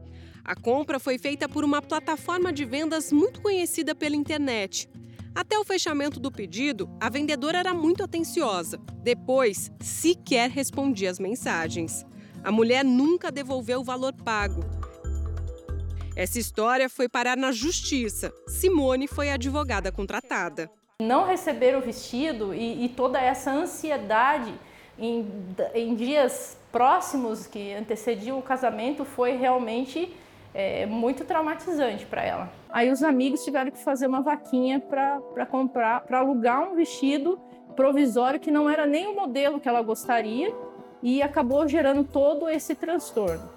[0.44, 4.88] A compra foi feita por uma plataforma de vendas muito conhecida pela internet.
[5.34, 8.78] Até o fechamento do pedido, a vendedora era muito atenciosa.
[9.02, 12.04] Depois, sequer respondia as mensagens.
[12.42, 14.64] A mulher nunca devolveu o valor pago.
[16.16, 18.32] Essa história foi parar na justiça.
[18.46, 20.70] Simone foi a advogada contratada.
[21.00, 24.52] Não receber o vestido e, e toda essa ansiedade
[24.98, 25.26] em,
[25.74, 30.14] em dias próximos que antecediam o casamento foi realmente
[30.52, 32.52] é, muito traumatizante para ela.
[32.68, 37.40] Aí os amigos tiveram que fazer uma vaquinha para comprar, para alugar um vestido
[37.74, 40.54] provisório que não era nem o modelo que ela gostaria
[41.02, 43.48] e acabou gerando todo esse transtorno.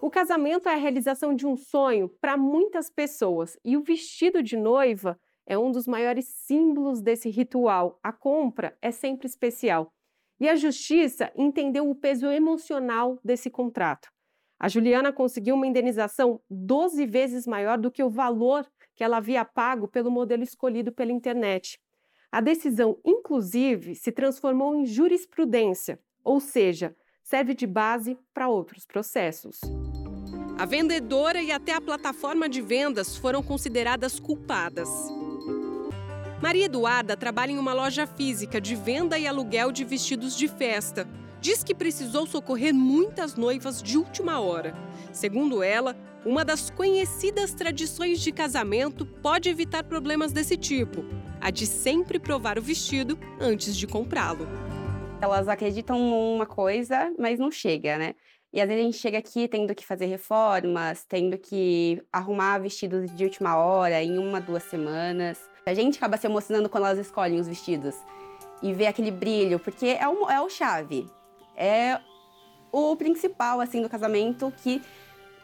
[0.00, 4.56] O casamento é a realização de um sonho para muitas pessoas e o vestido de
[4.56, 7.98] noiva é um dos maiores símbolos desse ritual.
[8.02, 9.90] A compra é sempre especial.
[10.38, 14.10] E a justiça entendeu o peso emocional desse contrato.
[14.60, 19.44] A Juliana conseguiu uma indenização 12 vezes maior do que o valor que ela havia
[19.44, 21.80] pago pelo modelo escolhido pela internet.
[22.30, 29.60] A decisão, inclusive, se transformou em jurisprudência, ou seja, serve de base para outros processos.
[30.58, 34.88] A vendedora e até a plataforma de vendas foram consideradas culpadas.
[36.40, 41.04] Maria Eduarda trabalha em uma loja física de venda e aluguel de vestidos de festa.
[41.40, 44.72] Diz que precisou socorrer muitas noivas de última hora.
[45.12, 51.04] Segundo ela, uma das conhecidas tradições de casamento pode evitar problemas desse tipo:
[51.40, 54.46] a de sempre provar o vestido antes de comprá-lo.
[55.20, 58.14] Elas acreditam numa coisa, mas não chega, né?
[58.52, 63.14] E às vezes a gente chega aqui tendo que fazer reformas, tendo que arrumar vestidos
[63.14, 65.38] de última hora em uma, duas semanas.
[65.68, 67.94] A gente acaba se emocionando quando elas escolhem os vestidos
[68.62, 71.06] e vê aquele brilho, porque é o, é o chave,
[71.54, 72.00] é
[72.72, 74.82] o principal, assim, do casamento que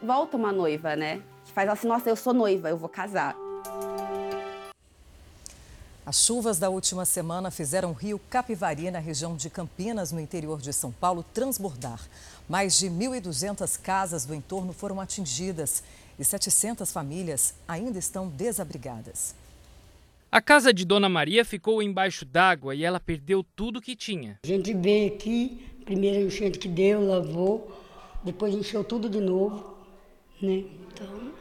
[0.01, 1.21] volta uma noiva, né?
[1.45, 3.35] Que faz assim, nossa, eu sou noiva, eu vou casar.
[6.03, 10.59] As chuvas da última semana fizeram o rio Capivari, na região de Campinas, no interior
[10.59, 11.99] de São Paulo, transbordar.
[12.49, 15.83] Mais de 1.200 casas do entorno foram atingidas
[16.17, 19.35] e 700 famílias ainda estão desabrigadas.
[20.35, 24.37] A casa de Dona Maria ficou embaixo d'água e ela perdeu tudo que tinha.
[24.43, 27.73] A gente veio aqui, primeiro enchente que deu, lavou,
[28.21, 29.77] depois encheu tudo de novo,
[30.41, 30.65] né?
[30.91, 31.31] Então,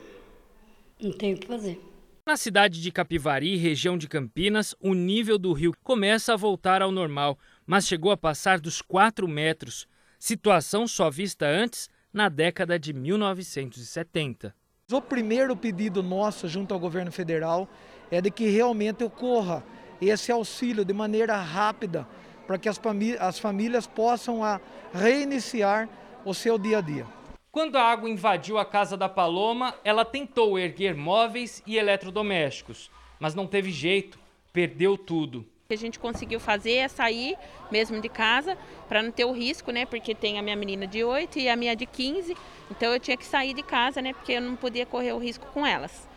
[1.03, 1.81] não tem o que fazer.
[2.25, 6.93] Na cidade de Capivari, região de Campinas, o nível do rio começa a voltar ao
[6.93, 9.89] normal, mas chegou a passar dos 4 metros,
[10.21, 14.55] situação só vista antes na década de 1970.
[14.93, 17.69] O primeiro pedido nosso junto ao governo federal
[18.15, 19.65] é de que realmente ocorra
[20.01, 22.07] esse auxílio de maneira rápida
[22.47, 24.61] para que as, famí as famílias possam a
[24.93, 25.89] reiniciar
[26.25, 27.07] o seu dia a dia.
[27.51, 33.35] Quando a água invadiu a casa da Paloma, ela tentou erguer móveis e eletrodomésticos, mas
[33.35, 34.19] não teve jeito,
[34.53, 35.41] perdeu tudo.
[35.65, 37.37] O que a gente conseguiu fazer é sair
[37.71, 39.87] mesmo de casa para não ter o risco, né?
[39.87, 42.37] Porque tem a minha menina de 8 e a minha de 15,
[42.71, 44.13] então eu tinha que sair de casa, né?
[44.13, 46.09] Porque eu não podia correr o risco com elas.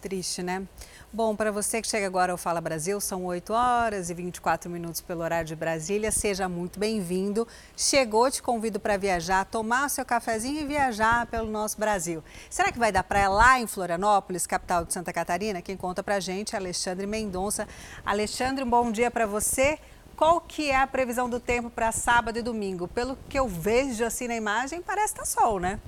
[0.00, 0.66] Triste, né?
[1.12, 5.00] Bom, para você que chega agora ao Fala Brasil, são 8 horas e 24 minutos
[5.00, 6.12] pelo horário de Brasília.
[6.12, 7.48] Seja muito bem-vindo.
[7.76, 12.22] Chegou, te convido para viajar, tomar seu cafezinho e viajar pelo nosso Brasil.
[12.48, 15.60] Será que vai dar praia lá em Florianópolis, capital de Santa Catarina?
[15.60, 17.66] Quem conta para gente é Alexandre Mendonça.
[18.06, 19.80] Alexandre, um bom dia para você.
[20.16, 22.86] Qual que é a previsão do tempo para sábado e domingo?
[22.86, 25.80] Pelo que eu vejo assim na imagem, parece estar tá sol, né?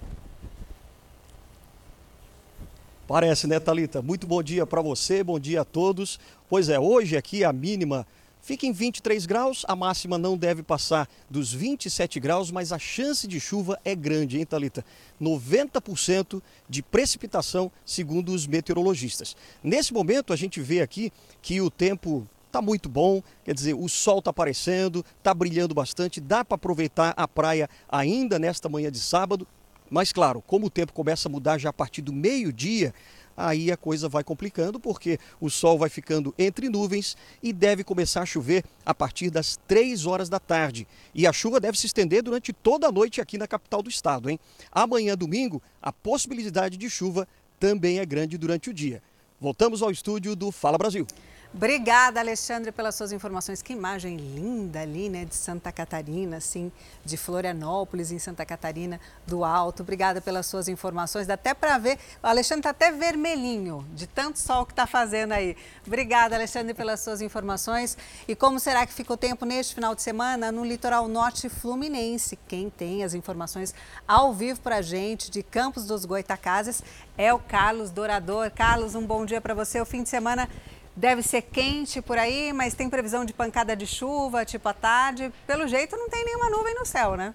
[3.07, 4.01] Parece, né, Talita?
[4.01, 6.21] Muito bom dia para você, bom dia a todos.
[6.49, 8.07] Pois é, hoje aqui a mínima
[8.41, 13.27] fica em 23 graus, a máxima não deve passar dos 27 graus, mas a chance
[13.27, 14.85] de chuva é grande, hein, Talita?
[15.21, 19.37] 90% de precipitação, segundo os meteorologistas.
[19.65, 21.13] Nesse momento, a gente vê aqui
[21.43, 26.21] que o tempo está muito bom, quer dizer, o sol está aparecendo, está brilhando bastante,
[26.21, 29.45] dá para aproveitar a praia ainda nesta manhã de sábado.
[29.93, 32.95] Mas, claro, como o tempo começa a mudar já a partir do meio-dia,
[33.37, 38.23] aí a coisa vai complicando, porque o sol vai ficando entre nuvens e deve começar
[38.23, 40.89] a chover a partir das 3 horas da tarde.
[41.15, 44.31] E a chuva deve se estender durante toda a noite aqui na capital do estado,
[44.31, 44.41] hein?
[44.73, 47.29] Amanhã, domingo, a possibilidade de chuva
[47.61, 49.03] também é grande durante o dia.
[49.39, 51.07] Voltamos ao estúdio do Fala Brasil.
[51.55, 53.61] Obrigada, Alexandre, pelas suas informações.
[53.61, 56.73] Que imagem linda ali, né, de Santa Catarina, assim,
[57.05, 59.83] de Florianópolis, em Santa Catarina do Alto.
[59.83, 61.27] Obrigada pelas suas informações.
[61.27, 65.33] Dá até para ver, o Alexandre está até vermelhinho, de tanto sol que está fazendo
[65.33, 65.55] aí.
[65.87, 67.99] Obrigada, Alexandre, pelas suas informações.
[68.27, 72.39] E como será que fica o tempo neste final de semana no litoral norte fluminense?
[72.49, 73.75] Quem tem as informações
[74.09, 76.83] ao vivo para gente de Campos dos Goitacazes
[77.19, 78.51] é o Carlos Dourador.
[78.51, 79.79] Carlos, um bom dia para você.
[79.83, 80.49] O fim de semana
[80.95, 85.33] Deve ser quente por aí, mas tem previsão de pancada de chuva, tipo à tarde.
[85.47, 87.35] Pelo jeito, não tem nenhuma nuvem no céu, né?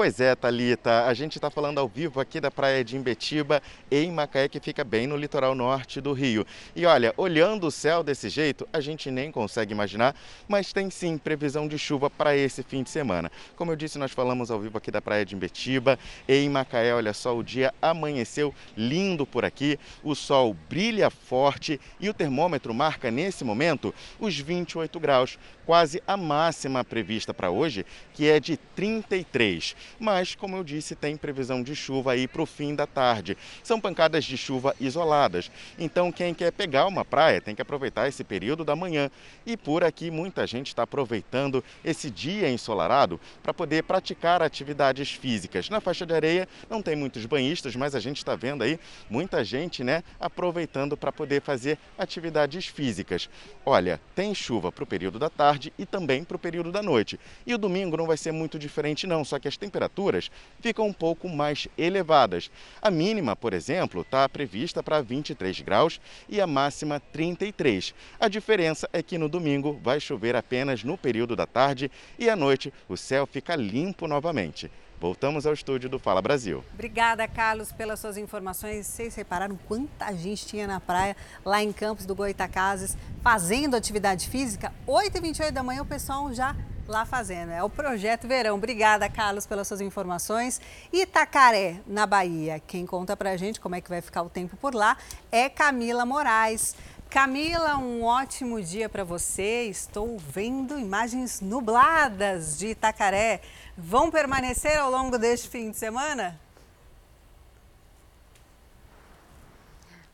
[0.00, 4.10] Pois é, Talita, a gente está falando ao vivo aqui da praia de Imbetiba, em
[4.10, 6.46] Macaé, que fica bem no litoral norte do Rio.
[6.74, 10.16] E olha, olhando o céu desse jeito, a gente nem consegue imaginar,
[10.48, 13.30] mas tem sim previsão de chuva para esse fim de semana.
[13.54, 17.12] Como eu disse, nós falamos ao vivo aqui da praia de Imbetiba, em Macaé, olha
[17.12, 23.10] só, o dia amanheceu lindo por aqui, o sol brilha forte e o termômetro marca
[23.10, 27.84] nesse momento os 28 graus, quase a máxima prevista para hoje,
[28.14, 32.46] que é de 33 mas, como eu disse, tem previsão de chuva aí para o
[32.46, 33.36] fim da tarde.
[33.62, 35.50] São pancadas de chuva isoladas.
[35.78, 39.10] Então, quem quer pegar uma praia tem que aproveitar esse período da manhã.
[39.46, 45.68] E por aqui, muita gente está aproveitando esse dia ensolarado para poder praticar atividades físicas.
[45.68, 49.44] Na faixa de areia não tem muitos banhistas, mas a gente está vendo aí muita
[49.44, 53.28] gente né, aproveitando para poder fazer atividades físicas.
[53.64, 57.18] Olha, tem chuva para o período da tarde e também para o período da noite.
[57.46, 60.86] E o domingo não vai ser muito diferente, não, só que as temperaturas temperaturas ficam
[60.86, 62.50] um pouco mais elevadas.
[62.82, 67.94] A mínima, por exemplo, está prevista para 23 graus e a máxima 33.
[68.18, 72.36] A diferença é que no domingo vai chover apenas no período da tarde e à
[72.36, 74.70] noite o céu fica limpo novamente.
[75.00, 76.62] Voltamos ao estúdio do Fala Brasil.
[76.74, 78.86] Obrigada, Carlos, pelas suas informações.
[78.86, 84.70] Vocês repararam quanta gente tinha na praia, lá em Campos do Goitacazes, fazendo atividade física?
[84.86, 86.54] 8h28 da manhã o pessoal já
[86.90, 87.52] lá fazendo.
[87.52, 88.56] É o Projeto Verão.
[88.56, 90.60] Obrigada, Carlos, pelas suas informações.
[90.92, 92.60] Itacaré, na Bahia.
[92.66, 94.96] Quem conta pra gente como é que vai ficar o tempo por lá
[95.30, 96.74] é Camila Moraes.
[97.08, 99.64] Camila, um ótimo dia para você.
[99.64, 103.40] Estou vendo imagens nubladas de Itacaré.
[103.76, 106.38] Vão permanecer ao longo deste fim de semana?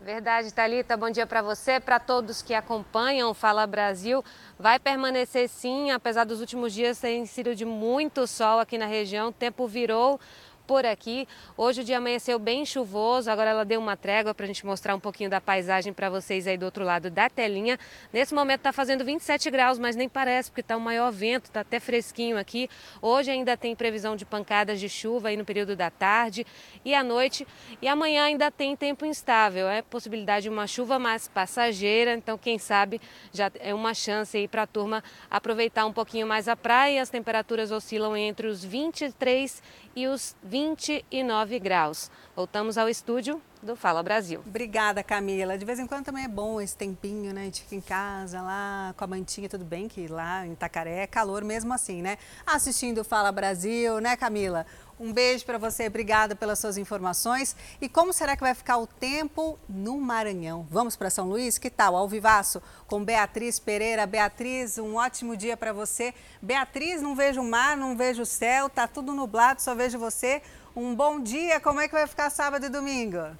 [0.07, 0.97] Verdade, Talita.
[0.97, 4.25] Bom dia para você, para todos que acompanham Fala Brasil.
[4.57, 9.31] Vai permanecer sim, apesar dos últimos dias terem sido de muito sol aqui na região.
[9.31, 10.21] O tempo virou
[10.67, 11.29] por aqui.
[11.57, 14.95] Hoje o dia amanheceu bem chuvoso, agora ela deu uma trégua para a gente mostrar
[14.95, 17.79] um pouquinho da paisagem para vocês aí do outro lado da telinha.
[18.13, 21.61] Nesse momento está fazendo 27 graus, mas nem parece, porque está o maior vento, está
[21.61, 22.69] até fresquinho aqui.
[23.01, 26.45] Hoje ainda tem previsão de pancadas de chuva aí no período da tarde
[26.85, 27.47] e à noite.
[27.81, 32.59] E amanhã ainda tem tempo instável, é possibilidade de uma chuva mais passageira, então quem
[32.59, 33.01] sabe
[33.33, 37.03] já é uma chance aí para a turma aproveitar um pouquinho mais a praia.
[37.03, 39.63] As temperaturas oscilam entre os 23
[39.95, 42.11] e os 29 graus.
[42.35, 44.43] Voltamos ao estúdio do Fala Brasil.
[44.47, 45.57] Obrigada, Camila.
[45.57, 47.43] De vez em quando também é bom esse tempinho, né?
[47.43, 51.03] A gente fica em casa lá com a mantinha, tudo bem que lá em Itacaré
[51.03, 52.19] é calor mesmo assim, né?
[52.47, 54.67] Assistindo o Fala Brasil, né, Camila?
[54.99, 57.55] Um beijo para você, obrigada pelas suas informações.
[57.81, 60.67] E como será que vai ficar o tempo no Maranhão?
[60.71, 61.59] Vamos para São Luís?
[61.59, 61.95] Que tal?
[61.95, 64.07] Ao vivaço com Beatriz Pereira.
[64.07, 66.15] Beatriz, um ótimo dia para você.
[66.41, 70.41] Beatriz, não vejo o mar, não vejo o céu, tá tudo nublado, só vejo você.
[70.75, 73.37] Um bom dia, como é que vai ficar sábado e domingo?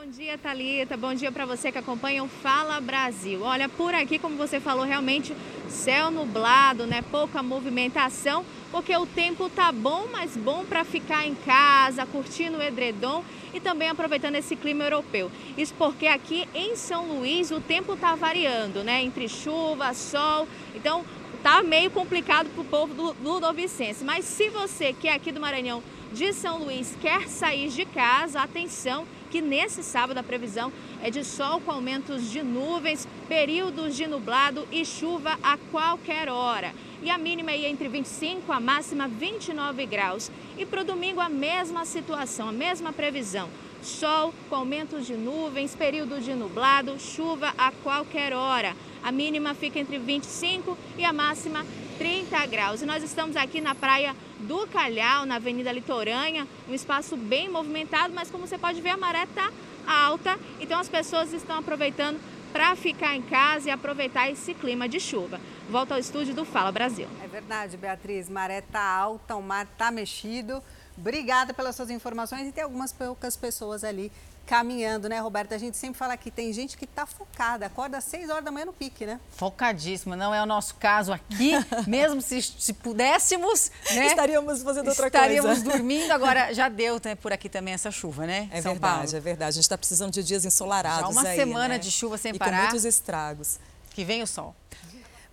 [0.00, 0.96] Bom dia, Talita.
[0.96, 3.42] Bom dia para você que acompanha o Fala Brasil.
[3.42, 5.34] Olha, por aqui, como você falou, realmente
[5.68, 7.02] céu nublado, né?
[7.02, 12.62] Pouca movimentação, porque o tempo tá bom, mas bom para ficar em casa, curtindo o
[12.62, 15.32] edredom e também aproveitando esse clima europeu.
[15.56, 19.02] Isso porque aqui em São Luís o tempo tá variando, né?
[19.02, 20.46] Entre chuva, sol.
[20.76, 21.04] Então,
[21.42, 24.04] tá meio complicado para o povo do, do Novicense.
[24.04, 25.82] Mas se você que é aqui do Maranhão,
[26.12, 30.72] de São Luís, quer sair de casa, atenção, que nesse sábado a previsão
[31.02, 36.72] é de sol com aumentos de nuvens, períodos de nublado e chuva a qualquer hora.
[37.02, 40.30] E a mínima ia entre 25 a máxima 29 graus.
[40.56, 43.48] E para o domingo a mesma situação, a mesma previsão.
[43.82, 48.74] Sol com aumentos de nuvens, período de nublado, chuva a qualquer hora.
[49.02, 51.64] A mínima fica entre 25 e a máxima
[51.98, 52.82] 30 graus.
[52.82, 58.14] E nós estamos aqui na praia do Calhau, na Avenida Litoranha, um espaço bem movimentado,
[58.14, 59.50] mas como você pode ver, a maré está
[59.86, 62.20] alta, então as pessoas estão aproveitando
[62.52, 65.40] para ficar em casa e aproveitar esse clima de chuva.
[65.68, 67.06] Volta ao estúdio do Fala Brasil.
[67.22, 70.62] É verdade, Beatriz, maré está alta, o mar está mexido.
[70.96, 74.10] Obrigada pelas suas informações e tem algumas poucas pessoas ali
[74.48, 75.54] caminhando, né, Roberta?
[75.54, 78.50] A gente sempre fala que tem gente que está focada, acorda às 6 horas da
[78.50, 79.20] manhã no pique, né?
[79.36, 81.52] Focadíssima, não é o nosso caso aqui,
[81.86, 84.06] mesmo se, se pudéssemos, né?
[84.06, 85.60] Estaríamos fazendo outra estaríamos coisa.
[85.60, 88.48] Estaríamos dormindo, agora já deu né, por aqui também essa chuva, né?
[88.50, 89.16] É São verdade, Paulo.
[89.16, 89.48] é verdade.
[89.50, 91.78] A gente está precisando de dias ensolarados Já uma aí, semana né?
[91.78, 92.56] de chuva sem e parar.
[92.56, 93.60] com muitos estragos.
[93.90, 94.56] Que vem o sol.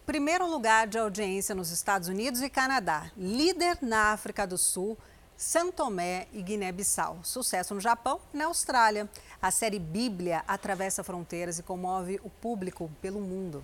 [0.06, 3.10] Primeiro lugar de audiência nos Estados Unidos e Canadá.
[3.16, 4.98] Líder na África do Sul,
[5.38, 7.20] São Tomé e Guiné-Bissau.
[7.22, 9.10] Sucesso no Japão e na Austrália.
[9.42, 13.64] A série Bíblia atravessa fronteiras e comove o público pelo mundo.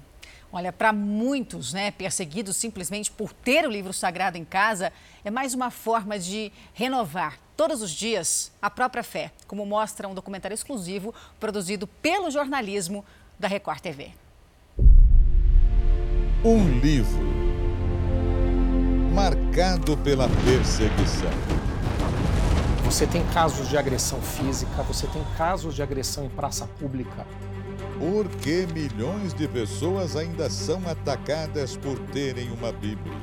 [0.52, 4.92] Olha, para muitos, né, perseguidos simplesmente por ter o livro sagrado em casa,
[5.24, 10.14] é mais uma forma de renovar todos os dias a própria fé, como mostra um
[10.14, 13.06] documentário exclusivo produzido pelo jornalismo
[13.40, 14.12] da Record TV.
[16.44, 17.32] Um livro
[19.14, 21.61] marcado pela perseguição.
[22.92, 27.26] Você tem casos de agressão física, você tem casos de agressão em praça pública.
[27.98, 33.16] Por que milhões de pessoas ainda são atacadas por terem uma Bíblia?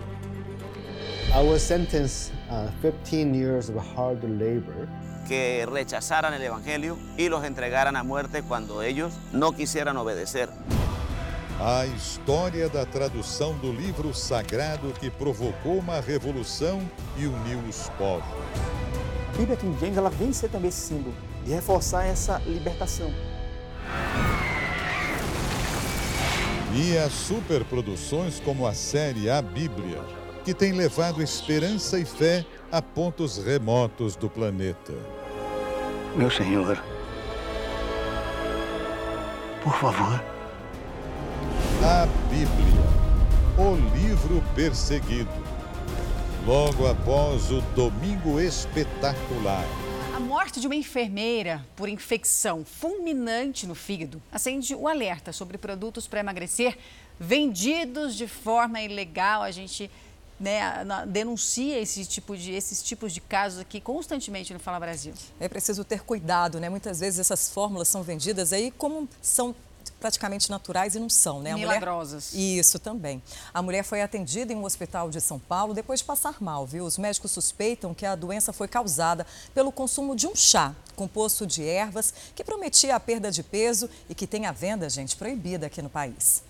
[1.36, 4.88] I was sentenced uh, 15 years of hard labor.
[5.28, 10.48] que rechazaran el Evangelio y los entregaran a muerte cuando ellos no quisieran obedecer.
[11.60, 16.80] A história da tradução do livro sagrado que provocou uma revolução
[17.18, 18.77] e uniu os povos.
[19.28, 21.14] A Bíblia King James ela vem ser também esse símbolo
[21.44, 23.12] de reforçar essa libertação.
[26.74, 30.02] E as superproduções como a série A Bíblia,
[30.44, 34.92] que tem levado esperança e fé a pontos remotos do planeta.
[36.14, 36.82] Meu Senhor,
[39.62, 40.22] por favor.
[41.82, 42.82] A Bíblia,
[43.56, 45.47] o livro perseguido.
[46.48, 49.66] Logo após o Domingo Espetacular.
[50.16, 56.08] A morte de uma enfermeira por infecção fulminante no fígado acende o alerta sobre produtos
[56.08, 56.78] para emagrecer
[57.20, 59.42] vendidos de forma ilegal.
[59.42, 59.90] A gente
[60.40, 65.12] né, denuncia esse tipo de, esses tipos de casos aqui constantemente no Fala Brasil.
[65.38, 66.70] É preciso ter cuidado, né?
[66.70, 69.54] Muitas vezes essas fórmulas são vendidas aí como são
[69.98, 71.52] praticamente naturais e não são, né?
[71.52, 72.32] A Milagrosas.
[72.32, 72.60] Mulher...
[72.60, 73.22] Isso também.
[73.52, 76.84] A mulher foi atendida em um hospital de São Paulo depois de passar mal, viu?
[76.84, 81.64] Os médicos suspeitam que a doença foi causada pelo consumo de um chá composto de
[81.64, 85.80] ervas que prometia a perda de peso e que tem a venda, gente, proibida aqui
[85.80, 86.42] no país.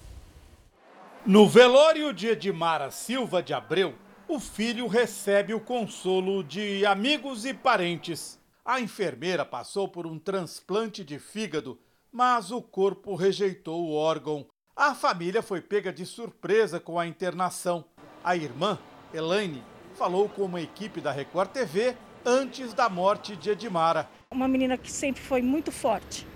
[1.27, 3.95] No velório de Edmara Silva de Abreu,
[4.27, 8.39] o filho recebe o consolo de amigos e parentes.
[8.65, 11.79] A enfermeira passou por um transplante de fígado
[12.13, 14.47] mas o corpo rejeitou o órgão.
[14.75, 17.85] A família foi pega de surpresa com a internação.
[18.23, 18.79] A irmã,
[19.13, 19.63] Elaine,
[19.95, 24.09] falou com uma equipe da Record TV antes da morte de Edmara.
[24.31, 26.27] Uma menina que sempre foi muito forte,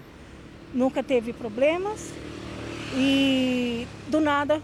[0.73, 2.11] nunca teve problemas
[2.97, 4.62] e do nada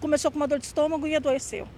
[0.00, 1.68] começou com uma dor de estômago e adoeceu.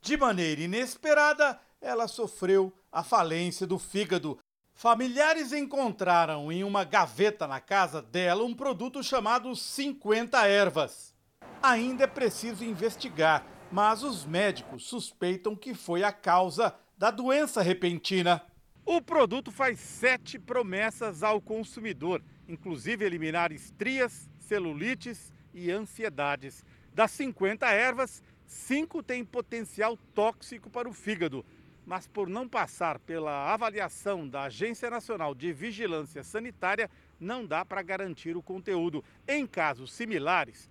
[0.00, 4.38] De maneira inesperada, ela sofreu a falência do fígado.
[4.78, 11.14] Familiares encontraram em uma gaveta na casa dela um produto chamado 50 ervas.
[11.62, 18.42] Ainda é preciso investigar, mas os médicos suspeitam que foi a causa da doença repentina.
[18.84, 26.62] O produto faz sete promessas ao consumidor, inclusive eliminar estrias, celulites e ansiedades.
[26.92, 31.46] Das 50 ervas, cinco têm potencial tóxico para o fígado,
[31.86, 37.80] mas por não passar pela avaliação da Agência Nacional de Vigilância Sanitária, não dá para
[37.80, 39.02] garantir o conteúdo.
[39.26, 40.68] Em casos similares,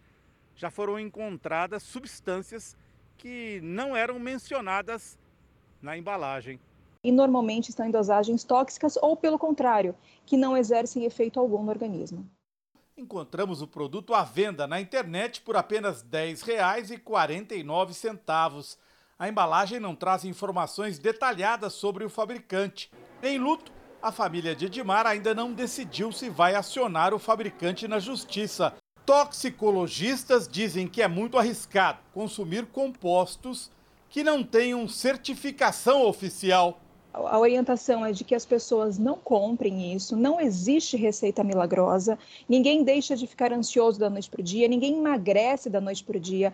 [0.56, 2.78] já foram encontradas substâncias
[3.18, 5.18] que não eram mencionadas
[5.82, 6.60] na embalagem.
[7.02, 9.96] E normalmente estão em dosagens tóxicas ou, pelo contrário,
[10.26, 12.30] que não exercem efeito algum no organismo.
[12.98, 18.78] Encontramos o produto à venda na internet por apenas R$ 10,49.
[19.18, 22.92] A embalagem não traz informações detalhadas sobre o fabricante.
[23.24, 27.98] Em luto, a família de Edmar ainda não decidiu se vai acionar o fabricante na
[27.98, 28.74] justiça.
[29.06, 33.72] Toxicologistas dizem que é muito arriscado consumir compostos
[34.10, 36.82] que não tenham certificação oficial
[37.16, 42.84] a orientação é de que as pessoas não comprem isso, não existe receita milagrosa, ninguém
[42.84, 46.20] deixa de ficar ansioso da noite para o dia, ninguém emagrece da noite para o
[46.20, 46.54] dia.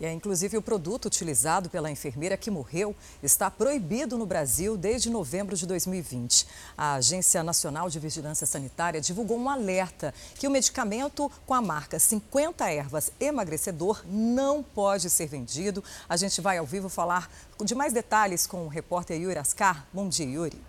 [0.00, 5.10] E é, inclusive o produto utilizado pela enfermeira que morreu está proibido no Brasil desde
[5.10, 6.46] novembro de 2020.
[6.76, 11.98] A Agência Nacional de Vigilância Sanitária divulgou um alerta que o medicamento com a marca
[11.98, 15.82] 50 ervas emagrecedor não pode ser vendido.
[16.08, 17.30] A gente vai ao vivo falar
[17.62, 19.86] de mais detalhes com o repórter Yuri Ascar.
[19.92, 20.67] Bom dia, Yuri.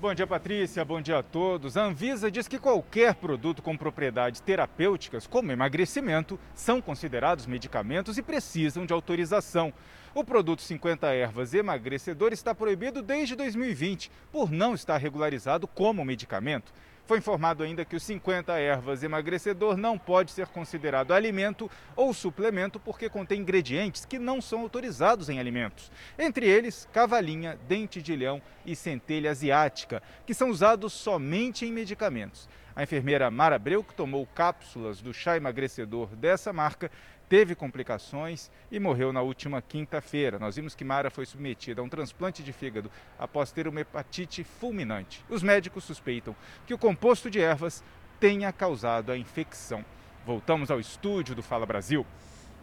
[0.00, 0.84] Bom dia, Patrícia.
[0.84, 1.76] Bom dia a todos.
[1.76, 8.22] A Anvisa diz que qualquer produto com propriedades terapêuticas, como emagrecimento, são considerados medicamentos e
[8.22, 9.74] precisam de autorização.
[10.14, 16.72] O produto 50 ervas emagrecedor está proibido desde 2020 por não estar regularizado como medicamento.
[17.08, 22.78] Foi informado ainda que o 50 ervas emagrecedor não pode ser considerado alimento ou suplemento
[22.78, 25.90] porque contém ingredientes que não são autorizados em alimentos.
[26.18, 32.46] Entre eles, cavalinha, dente de leão e centelha asiática, que são usados somente em medicamentos.
[32.76, 36.90] A enfermeira Mara Abreu, que tomou cápsulas do chá emagrecedor dessa marca,
[37.28, 40.38] teve complicações e morreu na última quinta-feira.
[40.38, 44.42] Nós vimos que Mara foi submetida a um transplante de fígado após ter uma hepatite
[44.42, 45.24] fulminante.
[45.28, 46.34] Os médicos suspeitam
[46.66, 47.84] que o composto de ervas
[48.18, 49.84] tenha causado a infecção.
[50.24, 52.06] Voltamos ao estúdio do Fala Brasil.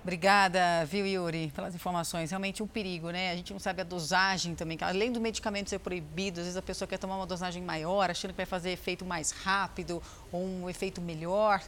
[0.03, 2.30] Obrigada, viu, Yuri, pelas informações.
[2.30, 3.32] Realmente um perigo, né?
[3.32, 4.78] A gente não sabe a dosagem também.
[4.82, 8.30] Além do medicamento ser proibido, às vezes a pessoa quer tomar uma dosagem maior, achando
[8.30, 9.99] que vai fazer efeito mais rápido
[10.32, 11.59] ou um efeito melhor.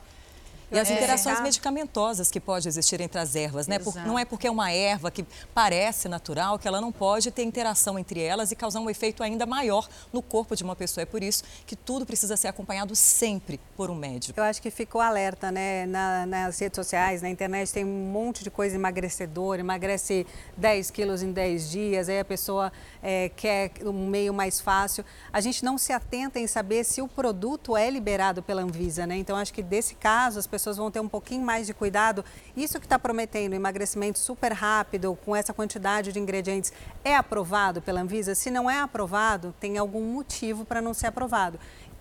[0.69, 0.95] E as é.
[0.95, 3.79] interações medicamentosas que pode existir entre as ervas, né?
[3.79, 7.43] Por, não é porque é uma erva que parece natural que ela não pode ter
[7.43, 11.03] interação entre elas e causar um efeito ainda maior no corpo de uma pessoa.
[11.03, 14.37] É por isso que tudo precisa ser acompanhado sempre por um médico.
[14.37, 15.85] Eu acho que ficou alerta, né?
[15.85, 21.23] Na, nas redes sociais, na internet, tem um monte de coisa emagrecedora, emagrece 10 quilos
[21.23, 25.05] em 10 dias, aí a pessoa é, quer um meio mais fácil.
[25.31, 29.15] A gente não se atenta em saber se o produto é liberado pela Anvisa, né?
[29.15, 32.25] Então, acho que desse caso, as pessoas pessoas vão ter um pouquinho mais de cuidado.
[32.55, 38.01] Isso que está prometendo emagrecimento super rápido, com essa quantidade de ingredientes, é aprovado pela
[38.01, 38.33] Anvisa?
[38.33, 41.59] Se não é aprovado, tem algum motivo para não ser aprovado.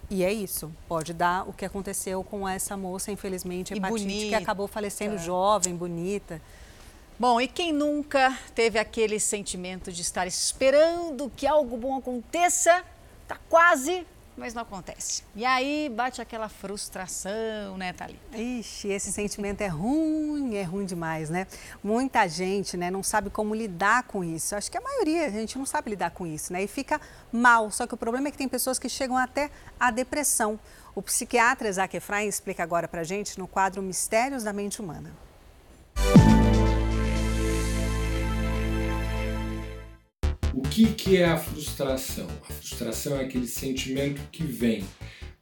[0.09, 4.67] E é isso, pode dar o que aconteceu com essa moça, infelizmente, hepatite, que acabou
[4.67, 6.41] falecendo jovem, bonita.
[7.19, 12.85] Bom, e quem nunca teve aquele sentimento de estar esperando que algo bom aconteça,
[13.27, 15.23] tá quase mas não acontece.
[15.35, 18.37] E aí bate aquela frustração, né, Thalita?
[18.37, 21.47] Ixi, esse sentimento é ruim, é ruim demais, né?
[21.83, 24.55] Muita gente, né, não sabe como lidar com isso.
[24.55, 26.63] Acho que a maioria, a gente não sabe lidar com isso, né?
[26.63, 27.01] E fica
[27.33, 27.71] mal.
[27.71, 30.59] Só que o problema é que tem pessoas que chegam até a depressão.
[30.95, 35.13] O psiquiatra Isaac Efraim explica agora pra gente no quadro Mistérios da Mente Humana.
[40.57, 42.27] O que, que é a frustração?
[42.49, 44.87] A frustração é aquele sentimento que vem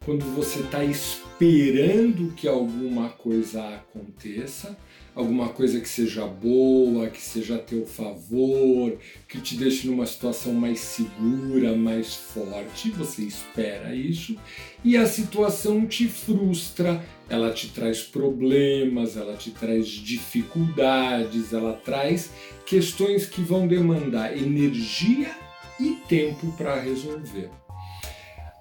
[0.04, 4.76] quando você está esperando que alguma coisa aconteça,
[5.14, 8.96] alguma coisa que seja boa, que seja a teu favor,
[9.28, 14.36] que te deixe numa situação mais segura, mais forte, você espera isso
[14.84, 22.30] e a situação te frustra, ela te traz problemas, ela te traz dificuldades, ela traz
[22.66, 25.34] questões que vão demandar energia
[25.80, 27.63] e tempo para resolver.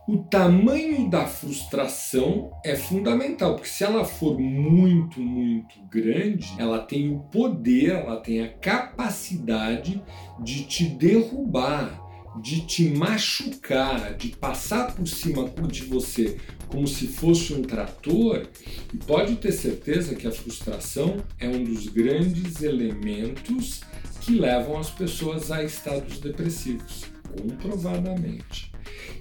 [0.06, 7.10] O tamanho da frustração é fundamental, porque se ela for muito, muito grande, ela tem
[7.16, 10.04] o poder, ela tem a capacidade
[10.42, 12.02] de te derrubar,
[12.42, 16.38] de te machucar, de passar por cima de você
[16.68, 18.46] como se fosse um trator,
[18.94, 23.80] e pode ter certeza que a frustração é um dos grandes elementos
[24.20, 27.06] que levam as pessoas a estados depressivos,
[27.42, 28.74] comprovadamente.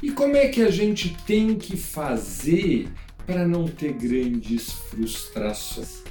[0.03, 2.89] E como é que a gente tem que fazer
[3.27, 6.03] para não ter grandes frustrações?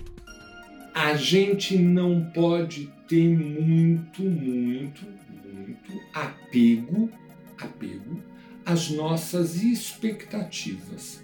[0.94, 5.06] a gente não pode ter muito, muito,
[5.54, 7.10] muito apego,
[7.60, 8.22] apego
[8.66, 11.24] às nossas expectativas.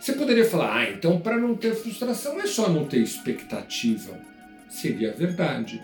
[0.00, 4.18] Você poderia falar, ah, então para não ter frustração é só não ter expectativa.
[4.68, 5.82] Seria verdade.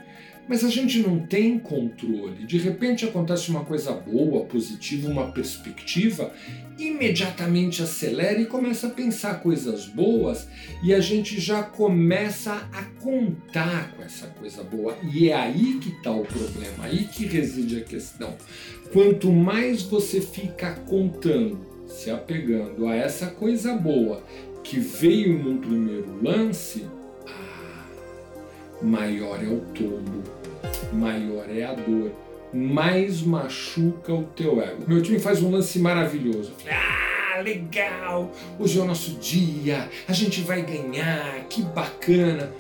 [0.49, 2.47] Mas a gente não tem controle.
[2.47, 6.33] De repente acontece uma coisa boa, positiva, uma perspectiva,
[6.79, 10.49] imediatamente acelera e começa a pensar coisas boas
[10.83, 14.97] e a gente já começa a contar com essa coisa boa.
[15.13, 18.37] E é aí que está o problema, aí que reside a questão.
[18.93, 24.23] Quanto mais você fica contando, se apegando a essa coisa boa
[24.63, 26.85] que veio no primeiro lance,
[28.83, 30.23] maior é o tombo,
[30.93, 32.13] maior é a dor,
[32.53, 34.85] mais machuca o teu ego.
[34.87, 36.53] Meu time faz um lance maravilhoso.
[36.71, 38.31] Ah, legal!
[38.59, 42.51] Hoje é o nosso dia, a gente vai ganhar, que bacana.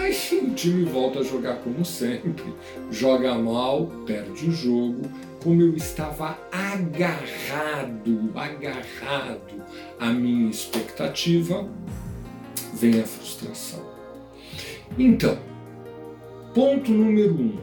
[0.00, 2.54] Aí o time volta a jogar como sempre.
[2.90, 5.02] Joga mal, perde o jogo,
[5.42, 9.62] como eu estava agarrado, agarrado
[9.98, 11.68] à minha expectativa,
[12.74, 13.86] vem a frustração.
[14.98, 15.38] Então,
[16.58, 17.56] Ponto número um: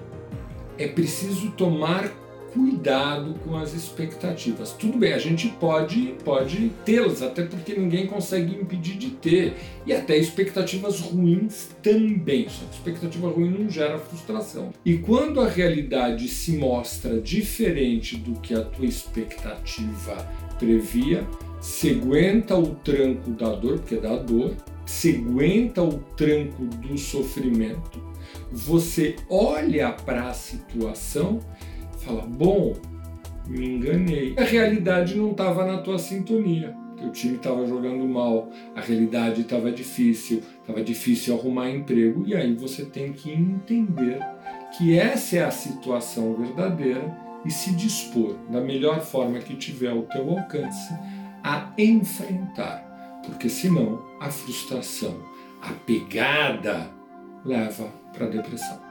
[0.78, 2.10] é preciso tomar
[2.54, 4.72] cuidado com as expectativas.
[4.72, 9.56] Tudo bem, a gente pode, pode tê-las, até porque ninguém consegue impedir de ter.
[9.86, 12.48] E até expectativas ruins também.
[12.48, 14.72] Só que expectativa ruim não gera frustração.
[14.86, 20.26] E quando a realidade se mostra diferente do que a tua expectativa
[20.58, 21.28] previa,
[21.60, 28.15] se aguenta o tranco da dor, porque dá dor, se aguenta o tranco do sofrimento
[28.56, 31.42] você olha para a situação
[32.06, 32.74] fala: bom,
[33.48, 34.34] me enganei.
[34.38, 36.74] A realidade não estava na tua sintonia.
[37.04, 42.56] O time estava jogando mal, a realidade estava difícil, estava difícil arrumar emprego, e aí
[42.56, 44.18] você tem que entender
[44.76, 50.04] que essa é a situação verdadeira e se dispor da melhor forma que tiver ao
[50.04, 50.94] teu alcance
[51.44, 55.20] a enfrentar, porque senão a frustração,
[55.62, 56.90] a pegada
[57.44, 58.82] leva para a depressão.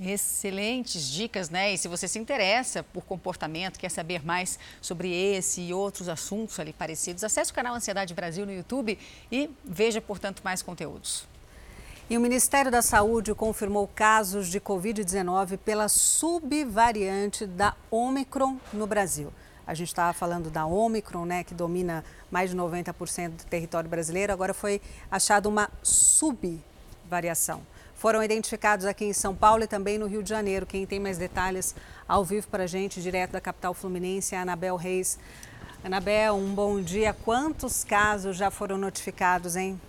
[0.00, 1.72] Excelentes dicas, né?
[1.72, 6.58] E se você se interessa por comportamento, quer saber mais sobre esse e outros assuntos
[6.60, 8.98] ali parecidos, acesse o canal Ansiedade Brasil no YouTube
[9.30, 11.26] e veja, portanto, mais conteúdos.
[12.08, 19.32] E o Ministério da Saúde confirmou casos de Covid-19 pela subvariante da Omicron no Brasil.
[19.66, 24.32] A gente estava falando da Omicron, né, que domina mais de 90% do território brasileiro.
[24.32, 25.68] Agora foi achada uma
[27.08, 27.62] subvariação.
[27.94, 30.66] Foram identificados aqui em São Paulo e também no Rio de Janeiro.
[30.66, 31.74] Quem tem mais detalhes
[32.06, 35.18] ao vivo para a gente, direto da capital fluminense, é a Anabel Reis.
[35.82, 37.12] Anabel, um bom dia.
[37.12, 39.80] Quantos casos já foram notificados, hein?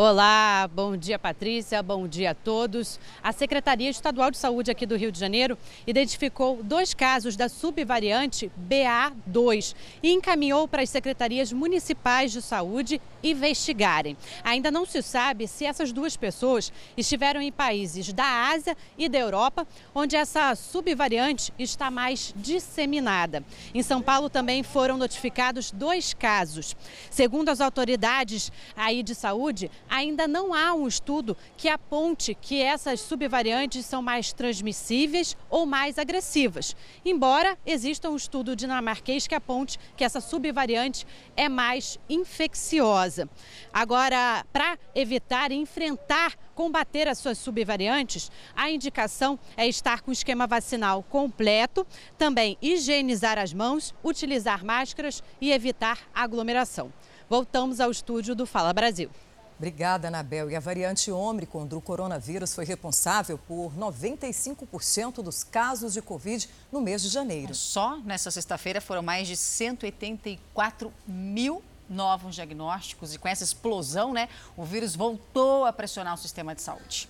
[0.00, 3.00] Olá, bom dia Patrícia, bom dia a todos.
[3.20, 5.58] A Secretaria Estadual de Saúde aqui do Rio de Janeiro
[5.88, 14.16] identificou dois casos da subvariante BA2 e encaminhou para as secretarias municipais de saúde investigarem.
[14.44, 19.18] Ainda não se sabe se essas duas pessoas estiveram em países da Ásia e da
[19.18, 23.44] Europa, onde essa subvariante está mais disseminada.
[23.74, 26.76] Em São Paulo também foram notificados dois casos.
[27.10, 33.00] Segundo as autoridades aí de saúde, ainda não há um estudo que aponte que essas
[33.00, 40.04] subvariantes são mais transmissíveis ou mais agressivas, embora exista um estudo dinamarquês que aponte que
[40.04, 41.06] essa subvariante
[41.36, 43.07] é mais infecciosa.
[43.72, 50.12] Agora, para evitar e enfrentar combater as suas subvariantes, a indicação é estar com o
[50.12, 51.86] esquema vacinal completo,
[52.16, 56.92] também higienizar as mãos, utilizar máscaras e evitar aglomeração.
[57.30, 59.10] Voltamos ao estúdio do Fala Brasil.
[59.58, 60.48] Obrigada, Anabel.
[60.50, 66.80] E a variante Ômicron do coronavírus foi responsável por 95% dos casos de Covid no
[66.80, 67.52] mês de janeiro.
[67.56, 74.28] Só nessa sexta-feira foram mais de 184 mil novos diagnósticos e com essa explosão, né,
[74.56, 77.08] o vírus voltou a pressionar o sistema de saúde.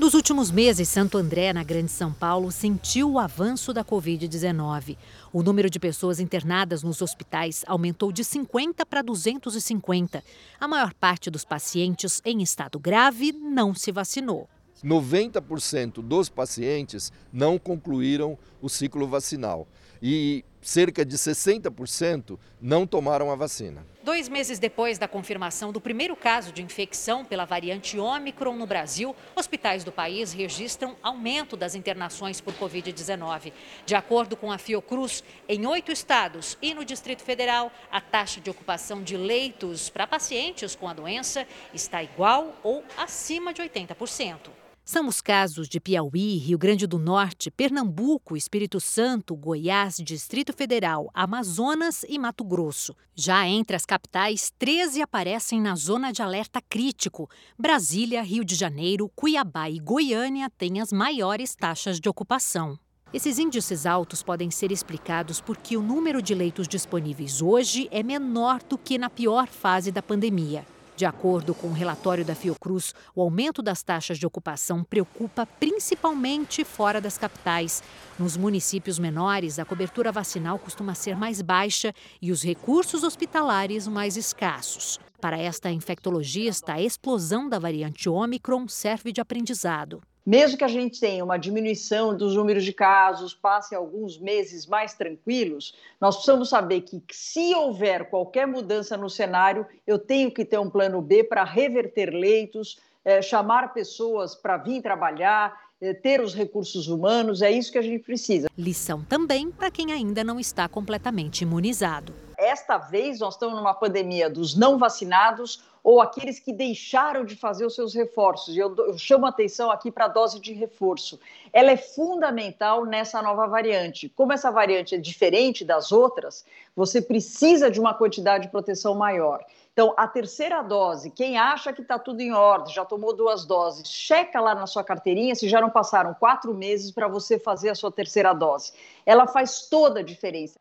[0.00, 4.96] Nos últimos meses, Santo André, na Grande São Paulo, sentiu o avanço da Covid-19.
[5.30, 10.24] O número de pessoas internadas nos hospitais aumentou de 50 para 250.
[10.58, 14.48] A maior parte dos pacientes em estado grave não se vacinou.
[14.82, 19.68] 90% dos pacientes não concluíram o ciclo vacinal.
[20.02, 23.84] E cerca de 60% não tomaram a vacina.
[24.02, 29.14] Dois meses depois da confirmação do primeiro caso de infecção pela variante Ômicron no Brasil,
[29.36, 33.52] hospitais do país registram aumento das internações por Covid-19.
[33.86, 38.50] De acordo com a Fiocruz, em oito estados e no Distrito Federal, a taxa de
[38.50, 44.59] ocupação de leitos para pacientes com a doença está igual ou acima de 80%.
[44.90, 51.08] São os casos de Piauí, Rio Grande do Norte, Pernambuco, Espírito Santo, Goiás, Distrito Federal,
[51.14, 52.96] Amazonas e Mato Grosso.
[53.14, 57.30] Já entre as capitais, 13 aparecem na zona de alerta crítico.
[57.56, 62.76] Brasília, Rio de Janeiro, Cuiabá e Goiânia têm as maiores taxas de ocupação.
[63.14, 68.60] Esses índices altos podem ser explicados porque o número de leitos disponíveis hoje é menor
[68.68, 70.66] do que na pior fase da pandemia.
[71.00, 76.62] De acordo com o relatório da Fiocruz, o aumento das taxas de ocupação preocupa principalmente
[76.62, 77.82] fora das capitais.
[78.18, 84.14] Nos municípios menores, a cobertura vacinal costuma ser mais baixa e os recursos hospitalares mais
[84.18, 85.00] escassos.
[85.22, 90.02] Para esta infectologista, a explosão da variante Omicron serve de aprendizado.
[90.24, 94.94] Mesmo que a gente tenha uma diminuição dos números de casos, passe alguns meses mais
[94.94, 100.58] tranquilos, nós precisamos saber que, se houver qualquer mudança no cenário, eu tenho que ter
[100.58, 106.34] um plano B para reverter leitos, é, chamar pessoas para vir trabalhar, é, ter os
[106.34, 108.48] recursos humanos, é isso que a gente precisa.
[108.56, 112.12] Lição também para quem ainda não está completamente imunizado.
[112.36, 117.64] Esta vez nós estamos numa pandemia dos não vacinados ou aqueles que deixaram de fazer
[117.64, 118.56] os seus reforços.
[118.56, 121.18] Eu, eu chamo atenção aqui para a dose de reforço.
[121.52, 124.08] Ela é fundamental nessa nova variante.
[124.08, 126.44] Como essa variante é diferente das outras,
[126.76, 129.44] você precisa de uma quantidade de proteção maior.
[129.72, 133.88] Então, a terceira dose, quem acha que está tudo em ordem, já tomou duas doses,
[133.88, 137.74] checa lá na sua carteirinha se já não passaram quatro meses para você fazer a
[137.74, 138.72] sua terceira dose.
[139.06, 140.59] Ela faz toda a diferença.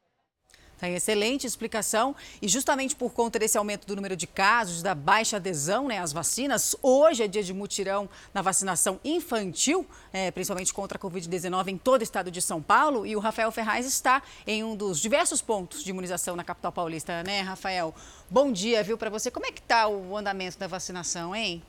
[0.79, 2.15] Tem excelente explicação.
[2.41, 6.13] E justamente por conta desse aumento do número de casos, da baixa adesão né, às
[6.13, 11.77] vacinas, hoje é dia de mutirão na vacinação infantil, é, principalmente contra a Covid-19 em
[11.77, 13.05] todo o estado de São Paulo.
[13.05, 17.23] E o Rafael Ferraz está em um dos diversos pontos de imunização na capital paulista,
[17.23, 17.93] né, Rafael?
[18.29, 19.29] Bom dia, viu, para você.
[19.29, 21.61] Como é que está o andamento da vacinação, hein?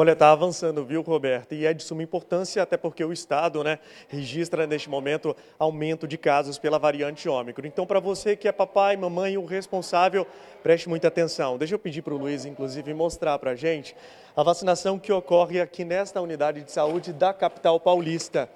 [0.00, 1.56] Olha, está avançando, viu, Roberto?
[1.56, 6.16] E é de suma importância, até porque o Estado né, registra neste momento aumento de
[6.16, 7.66] casos pela variante Ômicron.
[7.66, 10.24] Então, para você que é papai, mamãe, o responsável,
[10.62, 11.58] preste muita atenção.
[11.58, 13.96] Deixa eu pedir para o Luiz, inclusive, mostrar para a gente
[14.36, 18.48] a vacinação que ocorre aqui nesta unidade de saúde da capital paulista.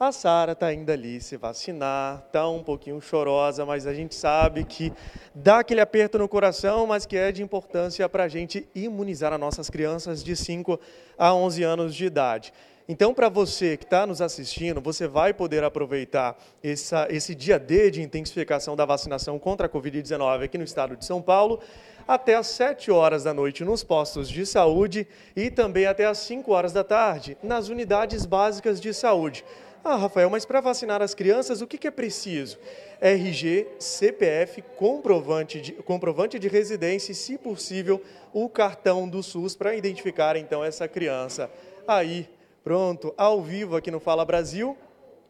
[0.00, 4.62] A Sara está ainda ali se vacinar, está um pouquinho chorosa, mas a gente sabe
[4.62, 4.92] que
[5.34, 9.40] dá aquele aperto no coração, mas que é de importância para a gente imunizar as
[9.40, 10.78] nossas crianças de 5
[11.18, 12.52] a 11 anos de idade.
[12.88, 17.90] Então, para você que está nos assistindo, você vai poder aproveitar essa, esse dia D
[17.90, 21.58] de intensificação da vacinação contra a Covid-19 aqui no estado de São Paulo,
[22.06, 26.50] até às 7 horas da noite nos postos de saúde e também até às 5
[26.52, 29.44] horas da tarde nas unidades básicas de saúde.
[29.84, 32.58] Ah, Rafael, mas para vacinar as crianças, o que, que é preciso?
[33.00, 38.02] RG, CPF, comprovante de, comprovante de residência e, se possível,
[38.32, 41.50] o cartão do SUS para identificar então essa criança.
[41.86, 42.28] Aí,
[42.64, 44.76] pronto, ao vivo aqui no Fala Brasil,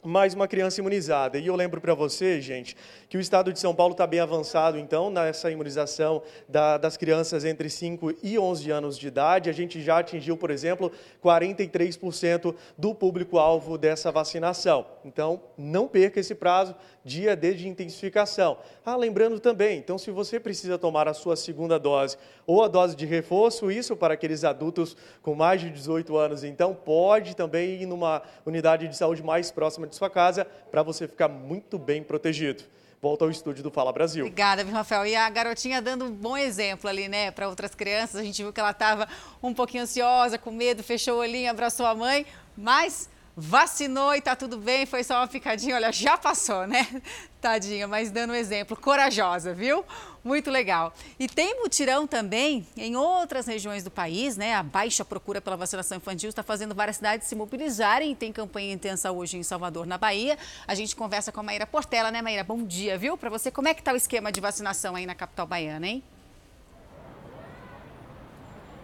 [0.03, 1.39] mais uma criança imunizada.
[1.39, 2.77] E eu lembro para você, gente,
[3.09, 7.45] que o estado de São Paulo está bem avançado, então, nessa imunização da, das crianças
[7.45, 9.51] entre 5 e 11 anos de idade.
[9.51, 10.93] A gente já atingiu, por exemplo,
[11.23, 14.87] 43% do público-alvo dessa vacinação.
[15.05, 16.75] Então, não perca esse prazo,
[17.09, 18.59] dia D de intensificação.
[18.85, 22.95] Ah, lembrando também, então, se você precisa tomar a sua segunda dose ou a dose
[22.95, 27.87] de reforço, isso para aqueles adultos com mais de 18 anos, então, pode também ir
[27.87, 32.63] numa unidade de saúde mais próxima de sua casa para você ficar muito bem protegido.
[33.01, 34.25] Volta ao estúdio do Fala Brasil.
[34.25, 35.07] Obrigada, Rafael.
[35.07, 38.17] E a garotinha dando um bom exemplo ali, né, para outras crianças.
[38.17, 39.09] A gente viu que ela estava
[39.41, 43.09] um pouquinho ansiosa, com medo, fechou o olhinho, abraçou a mãe, mas
[43.41, 46.89] vacinou e tá tudo bem, foi só uma picadinha, olha, já passou, né?
[47.41, 49.85] Tadinha, mas dando um exemplo, corajosa, viu?
[50.25, 50.93] Muito legal.
[51.21, 54.55] E tem mutirão também em outras regiões do país, né?
[54.55, 58.13] A baixa procura pela vacinação infantil está fazendo várias cidades se mobilizarem.
[58.13, 60.37] Tem campanha intensa hoje em Salvador, na Bahia.
[60.67, 62.43] A gente conversa com a Maíra Portela, né, Maíra?
[62.43, 63.17] Bom dia, viu?
[63.17, 66.03] Para você, como é que tá o esquema de vacinação aí na capital baiana, hein?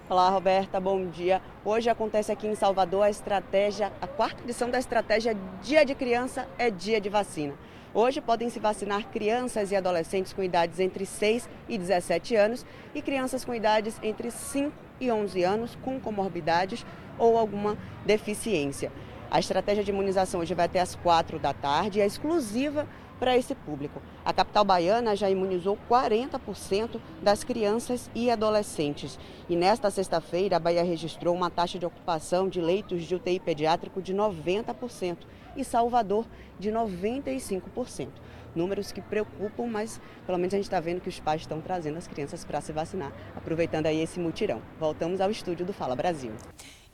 [0.07, 1.40] Olá, Roberta, bom dia.
[1.64, 6.46] Hoje acontece aqui em Salvador a estratégia, a quarta edição da estratégia Dia de Criança
[6.59, 7.55] é Dia de Vacina.
[7.94, 13.00] Hoje podem se vacinar crianças e adolescentes com idades entre 6 e 17 anos e
[13.00, 16.84] crianças com idades entre 5 e 11 anos com comorbidades
[17.18, 18.92] ou alguma deficiência.
[19.30, 22.86] A estratégia de imunização hoje vai até às quatro da tarde e é exclusiva
[23.24, 24.02] para esse público.
[24.22, 29.18] A capital baiana já imunizou 40% das crianças e adolescentes.
[29.48, 34.02] E nesta sexta-feira, a Bahia registrou uma taxa de ocupação de leitos de UTI pediátrico
[34.02, 35.16] de 90%
[35.56, 36.26] e Salvador
[36.58, 38.08] de 95%.
[38.54, 41.96] Números que preocupam, mas pelo menos a gente está vendo que os pais estão trazendo
[41.96, 44.60] as crianças para se vacinar, aproveitando aí esse mutirão.
[44.78, 46.32] Voltamos ao estúdio do Fala Brasil.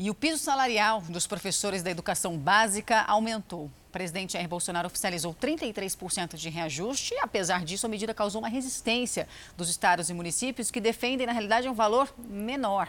[0.03, 3.67] E o piso salarial dos professores da educação básica aumentou.
[3.67, 7.15] O presidente Jair Bolsonaro oficializou 33% de reajuste.
[7.21, 9.29] Apesar disso, a medida causou uma resistência
[9.59, 12.89] dos estados e municípios que defendem, na realidade, um valor menor.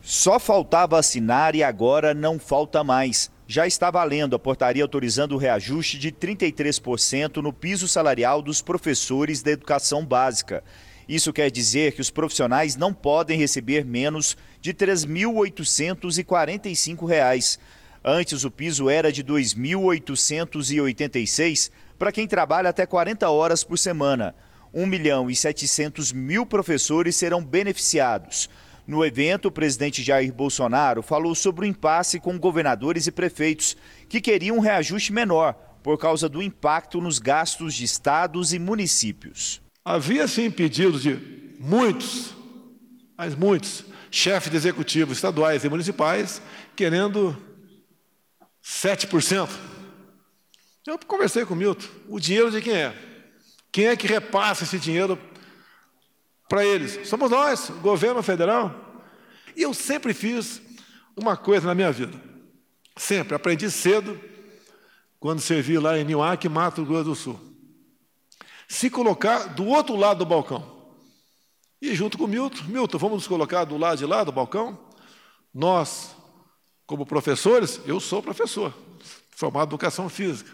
[0.00, 3.30] Só faltava assinar e agora não falta mais.
[3.46, 9.42] Já está valendo a portaria autorizando o reajuste de 33% no piso salarial dos professores
[9.42, 10.64] da educação básica.
[11.12, 17.58] Isso quer dizer que os profissionais não podem receber menos de R$ 3.845.
[18.02, 24.34] Antes, o piso era de R$ 2.886 para quem trabalha até 40 horas por semana.
[24.72, 28.48] 1 milhão e 700 mil professores serão beneficiados.
[28.86, 33.76] No evento, o presidente Jair Bolsonaro falou sobre o impasse com governadores e prefeitos,
[34.08, 35.52] que queriam um reajuste menor
[35.82, 39.60] por causa do impacto nos gastos de estados e municípios.
[39.84, 41.18] Havia sim pedidos de
[41.58, 42.34] muitos,
[43.16, 46.40] mas muitos, chefes de executivos estaduais e municipais
[46.76, 47.36] querendo
[48.62, 49.48] 7%.
[50.86, 51.86] Eu conversei com o Milton.
[52.08, 52.94] O dinheiro de quem é?
[53.70, 55.18] Quem é que repassa esse dinheiro
[56.48, 57.08] para eles?
[57.08, 59.02] Somos nós, governo federal.
[59.56, 60.60] E eu sempre fiz
[61.16, 62.20] uma coisa na minha vida.
[62.96, 63.34] Sempre.
[63.34, 64.20] Aprendi cedo,
[65.18, 67.51] quando servi lá em Niuaque, Mato Grosso do Sul.
[68.72, 70.64] Se colocar do outro lado do balcão.
[71.80, 74.78] E junto com o Milton, Milton, vamos nos colocar do lado de lá do balcão?
[75.52, 76.16] Nós,
[76.86, 78.72] como professores, eu sou professor,
[79.36, 80.50] formado em educação física.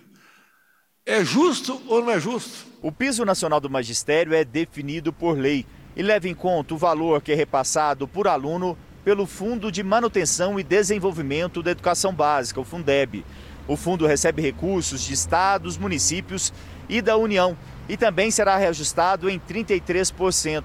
[1.07, 2.67] É justo ou não é justo?
[2.83, 5.65] O piso nacional do magistério é definido por lei
[5.95, 10.59] e leva em conta o valor que é repassado por aluno pelo Fundo de Manutenção
[10.59, 13.25] e Desenvolvimento da Educação Básica, o Fundeb.
[13.69, 16.53] O fundo recebe recursos de estados, municípios
[16.89, 17.57] e da União
[17.89, 20.65] e também será reajustado em 33%.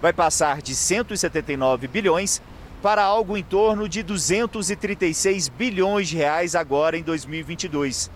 [0.00, 2.40] Vai passar de 179 bilhões
[2.80, 8.10] para algo em torno de 236 bilhões de reais agora em 2022.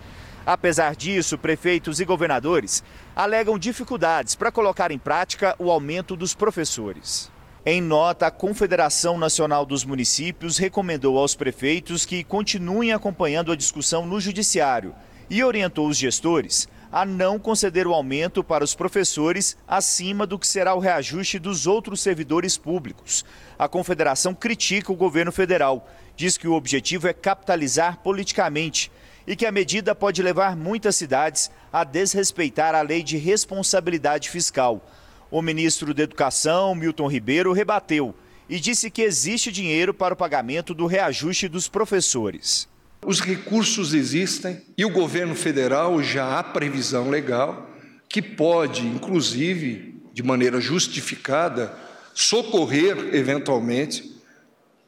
[0.45, 2.83] Apesar disso, prefeitos e governadores
[3.15, 7.31] alegam dificuldades para colocar em prática o aumento dos professores.
[7.65, 14.05] Em nota, a Confederação Nacional dos Municípios recomendou aos prefeitos que continuem acompanhando a discussão
[14.05, 14.93] no Judiciário
[15.27, 20.47] e orientou os gestores a não conceder o aumento para os professores acima do que
[20.47, 23.25] será o reajuste dos outros servidores públicos.
[23.59, 28.89] A confederação critica o governo federal, diz que o objetivo é capitalizar politicamente
[29.27, 34.81] e que a medida pode levar muitas cidades a desrespeitar a lei de responsabilidade fiscal.
[35.29, 38.15] O ministro da Educação, Milton Ribeiro, rebateu
[38.47, 42.73] e disse que existe dinheiro para o pagamento do reajuste dos professores.
[43.03, 47.69] Os recursos existem e o governo federal já há previsão legal
[48.09, 51.73] que pode, inclusive, de maneira justificada,
[52.13, 54.15] socorrer eventualmente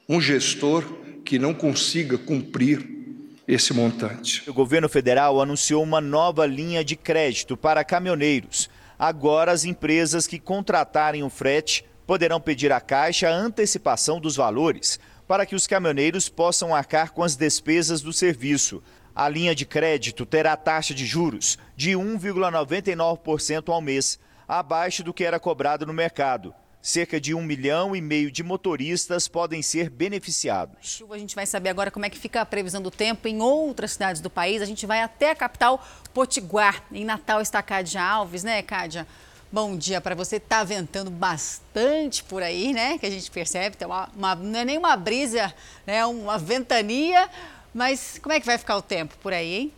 [0.08, 0.84] um gestor
[1.26, 2.98] que não consiga cumprir
[3.48, 4.50] esse montante.
[4.50, 8.70] O governo federal anunciou uma nova linha de crédito para caminhoneiros.
[8.98, 15.00] Agora, as empresas que contratarem o frete poderão pedir à Caixa a antecipação dos valores
[15.28, 18.82] para que os caminhoneiros possam arcar com as despesas do serviço.
[19.14, 25.24] A linha de crédito terá taxa de juros de 1,99% ao mês, abaixo do que
[25.24, 26.54] era cobrado no mercado.
[26.80, 31.04] Cerca de um milhão e meio de motoristas podem ser beneficiados.
[31.10, 33.92] A gente vai saber agora como é que fica a previsão do tempo em outras
[33.92, 34.62] cidades do país.
[34.62, 39.06] A gente vai até a capital Potiguar, em Natal está Cádia Alves, né, Cádia?
[39.50, 40.42] Bom dia para você.
[40.42, 42.98] Tá ventando bastante por aí, né?
[42.98, 43.78] Que a gente percebe.
[43.78, 45.54] Tem uma, uma, não é nem uma brisa,
[45.86, 46.06] né?
[46.06, 47.30] Uma ventania.
[47.74, 49.74] Mas como é que vai ficar o tempo por aí, hein?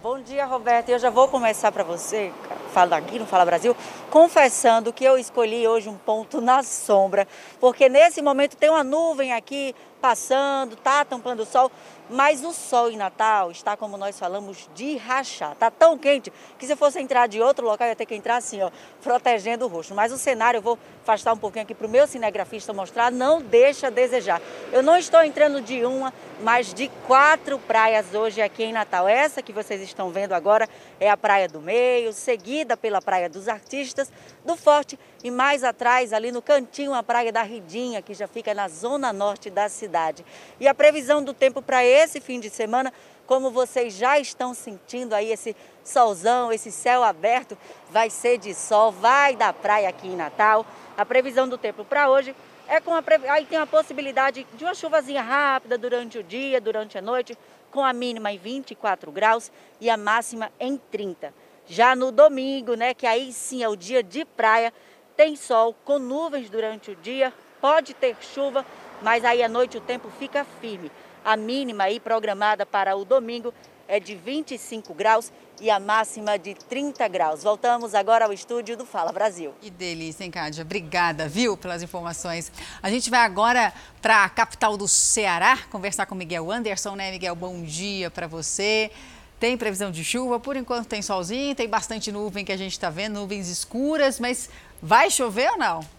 [0.00, 0.88] Bom dia, Roberto.
[0.88, 2.32] Eu já vou começar para você,
[2.72, 3.76] fala aqui no Fala Brasil,
[4.10, 7.28] confessando que eu escolhi hoje um ponto na sombra,
[7.60, 11.70] porque nesse momento tem uma nuvem aqui passando, tá tampando o sol,
[12.08, 15.52] Mas o sol em Natal está, como nós falamos, de rachar.
[15.52, 18.62] Está tão quente que se fosse entrar de outro local, ia ter que entrar assim,
[18.62, 18.70] ó,
[19.02, 19.94] protegendo o rosto.
[19.94, 20.78] Mas o cenário, eu vou
[21.08, 24.42] afastar um pouquinho aqui para o meu cinegrafista mostrar, não deixa a desejar.
[24.70, 29.08] Eu não estou entrando de uma, mas de quatro praias hoje aqui em Natal.
[29.08, 30.68] Essa que vocês estão vendo agora
[31.00, 34.12] é a Praia do Meio, seguida pela Praia dos Artistas,
[34.44, 38.52] do Forte e mais atrás, ali no cantinho, a Praia da Ridinha, que já fica
[38.52, 40.24] na zona norte da cidade.
[40.60, 42.92] E a previsão do tempo para esse fim de semana,
[43.26, 47.56] como vocês já estão sentindo aí esse solzão, esse céu aberto,
[47.90, 50.66] vai ser de sol, vai da praia aqui em Natal.
[50.98, 52.34] A previsão do tempo para hoje
[52.66, 56.98] é com a aí tem a possibilidade de uma chuvazinha rápida durante o dia, durante
[56.98, 57.38] a noite,
[57.70, 61.32] com a mínima em 24 graus e a máxima em 30.
[61.68, 64.74] Já no domingo, né, que aí sim é o dia de praia,
[65.16, 68.66] tem sol com nuvens durante o dia, pode ter chuva,
[69.00, 70.90] mas aí à noite o tempo fica firme.
[71.24, 73.54] A mínima aí programada para o domingo
[73.86, 77.42] é de 25 graus e a máxima de 30 graus.
[77.42, 79.54] Voltamos agora ao estúdio do Fala Brasil.
[79.60, 80.62] Que delícia, hein, Cádia?
[80.62, 82.52] Obrigada, viu, pelas informações.
[82.82, 87.34] A gente vai agora para a capital do Ceará conversar com Miguel Anderson, né, Miguel?
[87.34, 88.90] Bom dia para você.
[89.38, 92.90] Tem previsão de chuva, por enquanto tem solzinho, tem bastante nuvem que a gente está
[92.90, 94.50] vendo, nuvens escuras, mas
[94.82, 95.97] vai chover ou não?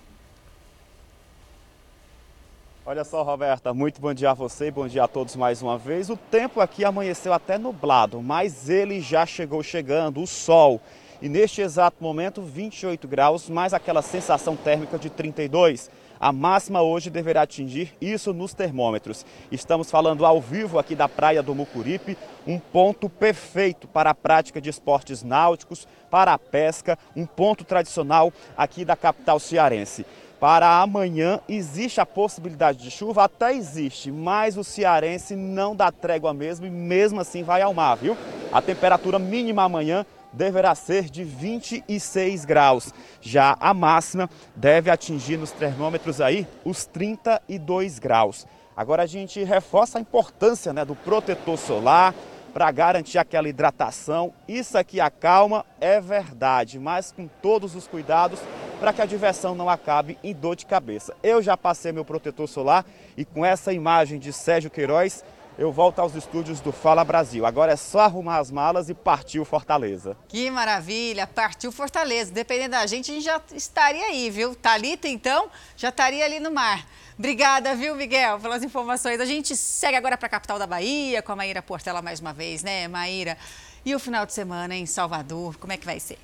[2.89, 5.77] Olha só, Roberta, muito bom dia a você e bom dia a todos mais uma
[5.77, 6.09] vez.
[6.09, 10.81] O tempo aqui amanheceu até nublado, mas ele já chegou chegando, o sol.
[11.21, 15.91] E neste exato momento, 28 graus, mais aquela sensação térmica de 32.
[16.19, 19.25] A máxima hoje deverá atingir isso nos termômetros.
[19.51, 22.17] Estamos falando ao vivo aqui da praia do Mucuripe,
[22.47, 28.33] um ponto perfeito para a prática de esportes náuticos, para a pesca, um ponto tradicional
[28.57, 30.05] aqui da capital cearense.
[30.39, 36.33] Para amanhã existe a possibilidade de chuva, até existe, mas o cearense não dá trégua
[36.33, 38.15] mesmo e mesmo assim vai ao mar, viu?
[38.51, 42.93] A temperatura mínima amanhã deverá ser de 26 graus.
[43.19, 48.47] Já a máxima deve atingir nos termômetros aí os 32 graus.
[48.77, 52.13] Agora a gente reforça a importância né, do protetor solar,
[52.49, 54.33] para garantir aquela hidratação.
[54.47, 58.39] Isso aqui acalma, é verdade, mas com todos os cuidados
[58.79, 61.13] para que a diversão não acabe em dor de cabeça.
[61.21, 62.85] Eu já passei meu protetor solar
[63.17, 65.23] e com essa imagem de Sérgio Queiroz,
[65.57, 67.45] eu volto aos estúdios do Fala Brasil.
[67.45, 70.15] Agora é só arrumar as malas e partiu Fortaleza.
[70.29, 72.31] Que maravilha, partiu Fortaleza.
[72.31, 74.55] Dependendo da gente, a gente já estaria aí, viu?
[74.55, 76.87] Talita, então, já estaria ali no mar.
[77.17, 79.19] Obrigada, viu, Miguel, pelas informações.
[79.19, 82.31] A gente segue agora para a capital da Bahia, com a Maíra Portela mais uma
[82.31, 83.37] vez, né, Maíra?
[83.85, 86.17] E o final de semana em Salvador, como é que vai ser?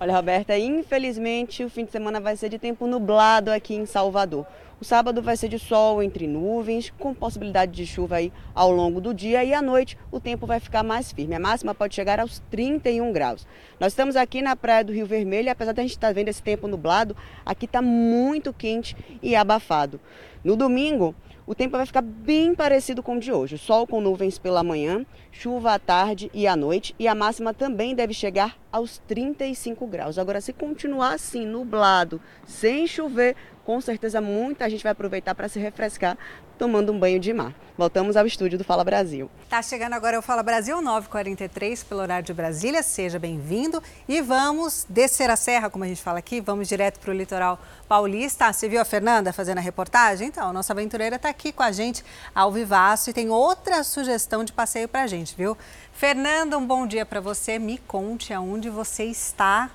[0.00, 4.46] Olha, Roberta, infelizmente o fim de semana vai ser de tempo nublado aqui em Salvador.
[4.80, 9.00] O sábado vai ser de sol entre nuvens, com possibilidade de chuva aí ao longo
[9.00, 11.34] do dia e à noite o tempo vai ficar mais firme.
[11.34, 13.44] A máxima pode chegar aos 31 graus.
[13.80, 16.28] Nós estamos aqui na praia do Rio Vermelho e apesar de a gente estar vendo
[16.28, 19.98] esse tempo nublado, aqui está muito quente e abafado.
[20.44, 21.12] No domingo,
[21.48, 23.56] o tempo vai ficar bem parecido com o de hoje.
[23.56, 27.94] Sol com nuvens pela manhã, chuva à tarde e à noite e a máxima também
[27.94, 30.18] deve chegar aos 35 graus.
[30.18, 33.34] Agora, se continuar assim, nublado, sem chover,
[33.68, 36.16] com certeza muita gente vai aproveitar para se refrescar
[36.56, 37.52] tomando um banho de mar.
[37.76, 39.30] Voltamos ao estúdio do Fala Brasil.
[39.46, 42.82] Tá chegando agora o Fala Brasil 943 pelo horário de Brasília.
[42.82, 47.10] Seja bem-vindo e vamos descer a serra, como a gente fala aqui, vamos direto para
[47.10, 48.50] o litoral paulista.
[48.50, 50.28] Você viu a Fernanda fazendo a reportagem?
[50.28, 52.02] Então, nossa aventureira está aqui com a gente
[52.34, 55.54] ao vivaço e tem outra sugestão de passeio para a gente, viu?
[55.92, 57.58] Fernanda, um bom dia para você.
[57.58, 59.70] Me conte aonde você está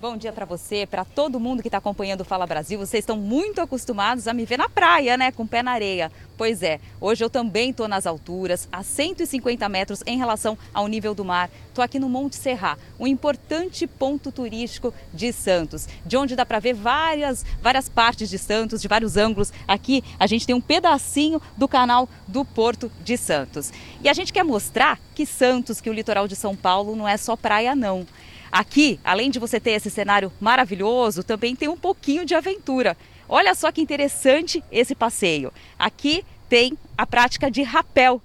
[0.00, 2.78] Bom dia para você, para todo mundo que está acompanhando o Fala Brasil.
[2.78, 6.10] Vocês estão muito acostumados a me ver na praia, né, com o pé na areia.
[6.38, 11.14] Pois é, hoje eu também estou nas alturas, a 150 metros em relação ao nível
[11.14, 11.50] do mar.
[11.68, 16.60] Estou aqui no Monte Serra, um importante ponto turístico de Santos, de onde dá para
[16.60, 19.52] ver várias, várias partes de Santos, de vários ângulos.
[19.68, 23.70] Aqui a gente tem um pedacinho do canal do Porto de Santos.
[24.02, 27.18] E a gente quer mostrar que Santos, que o litoral de São Paulo não é
[27.18, 28.06] só praia não.
[28.50, 32.96] Aqui, além de você ter esse cenário maravilhoso, também tem um pouquinho de aventura.
[33.28, 35.52] Olha só que interessante esse passeio.
[35.78, 38.20] Aqui tem a prática de rapel.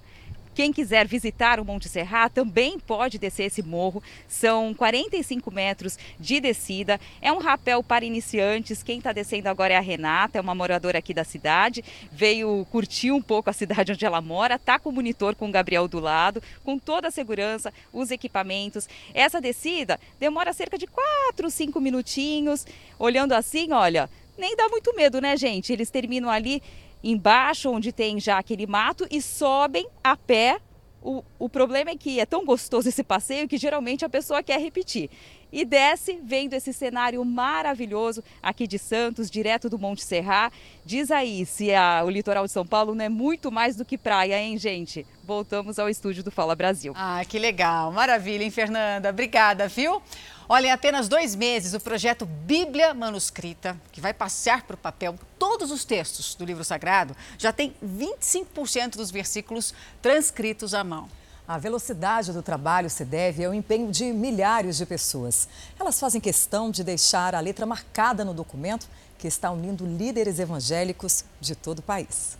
[0.56, 4.02] Quem quiser visitar o Monte Serra também pode descer esse morro.
[4.26, 6.98] São 45 metros de descida.
[7.22, 8.82] É um rapel para iniciantes.
[8.82, 11.84] Quem está descendo agora é a Renata, é uma moradora aqui da cidade.
[12.10, 14.56] Veio curtir um pouco a cidade onde ela mora.
[14.56, 18.88] Está com o monitor com o Gabriel do lado, com toda a segurança, os equipamentos.
[19.14, 22.66] Essa descida demora cerca de 4, 5 minutinhos.
[22.98, 25.74] Olhando assim, olha, nem dá muito medo, né, gente?
[25.74, 26.62] Eles terminam ali
[27.06, 30.60] embaixo, onde tem já aquele mato, e sobem a pé.
[31.02, 34.60] O, o problema é que é tão gostoso esse passeio que geralmente a pessoa quer
[34.60, 35.12] repetir.
[35.56, 40.52] E desce vendo esse cenário maravilhoso aqui de Santos, direto do Monte Serra.
[40.84, 43.98] Diz aí se a, o litoral de São Paulo não é muito mais do que
[43.98, 45.08] praia, hein, gente?
[45.24, 46.92] Voltamos ao estúdio do Fala Brasil.
[46.94, 47.90] Ah, que legal.
[47.94, 49.10] Maravilha, hein, Fernanda?
[49.12, 50.02] Obrigada, viu?
[50.50, 55.16] Olha, em apenas dois meses, o projeto Bíblia Manuscrita, que vai passear para o papel
[55.40, 61.10] todos os textos do livro sagrado, já tem 25% dos versículos transcritos à mão.
[61.48, 65.48] A velocidade do trabalho se deve ao empenho de milhares de pessoas.
[65.80, 68.88] Elas fazem questão de deixar a letra marcada no documento
[69.20, 72.36] que está unindo líderes evangélicos de todo o país.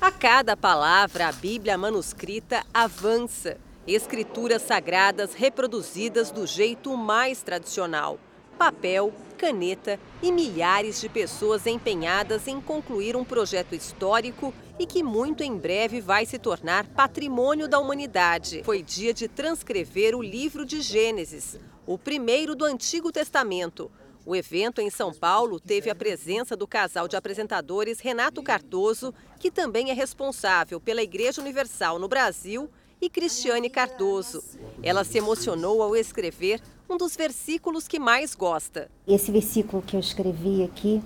[0.00, 8.16] A cada palavra, a Bíblia manuscrita avança escrituras sagradas reproduzidas do jeito mais tradicional.
[8.62, 15.42] Papel, caneta e milhares de pessoas empenhadas em concluir um projeto histórico e que muito
[15.42, 18.62] em breve vai se tornar patrimônio da humanidade.
[18.62, 23.90] Foi dia de transcrever o livro de Gênesis, o primeiro do Antigo Testamento.
[24.24, 29.50] O evento em São Paulo teve a presença do casal de apresentadores Renato Cardoso, que
[29.50, 32.70] também é responsável pela Igreja Universal no Brasil
[33.02, 34.44] e Cristiane Cardoso.
[34.80, 38.88] Ela se emocionou ao escrever um dos versículos que mais gosta.
[39.08, 41.02] Esse versículo que eu escrevi aqui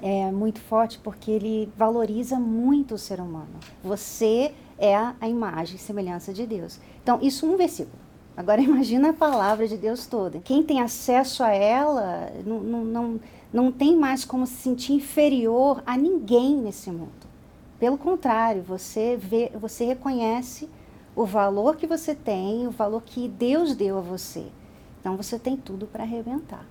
[0.00, 3.60] é muito forte porque ele valoriza muito o ser humano.
[3.84, 6.80] Você é a imagem e semelhança de Deus.
[7.02, 7.98] Então, isso um versículo.
[8.34, 10.40] Agora imagina a palavra de Deus toda.
[10.40, 13.20] Quem tem acesso a ela não, não, não,
[13.52, 17.28] não tem mais como se sentir inferior a ninguém nesse mundo.
[17.78, 20.66] Pelo contrário, você vê, você reconhece
[21.20, 24.46] o valor que você tem, o valor que Deus deu a você.
[24.98, 26.64] Então você tem tudo para arrebentar.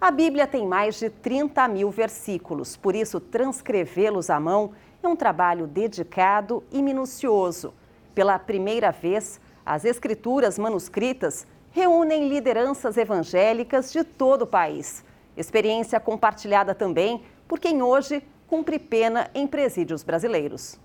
[0.00, 4.70] A Bíblia tem mais de 30 mil versículos, por isso transcrevê-los à mão
[5.02, 7.74] é um trabalho dedicado e minucioso.
[8.14, 15.04] Pela primeira vez, as escrituras manuscritas reúnem lideranças evangélicas de todo o país.
[15.36, 20.78] Experiência compartilhada também por quem hoje cumpre pena em presídios brasileiros.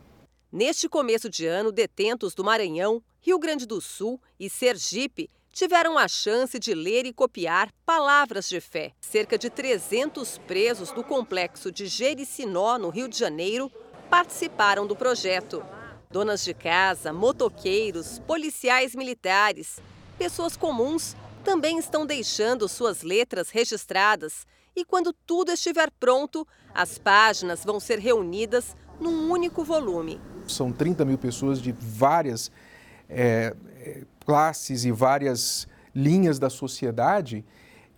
[0.56, 6.08] Neste começo de ano, detentos do Maranhão, Rio Grande do Sul e Sergipe tiveram a
[6.08, 8.94] chance de ler e copiar palavras de fé.
[9.02, 13.72] Cerca de 300 presos do complexo de Jericinó, no Rio de Janeiro,
[14.12, 15.66] participaram do projeto.
[16.12, 19.80] Donas de casa, motoqueiros, policiais militares,
[20.20, 24.46] pessoas comuns também estão deixando suas letras registradas
[24.76, 30.22] e quando tudo estiver pronto, as páginas vão ser reunidas num único volume.
[30.48, 32.52] São 30 mil pessoas de várias
[33.10, 33.56] é,
[34.26, 37.46] classes e várias linhas da sociedade.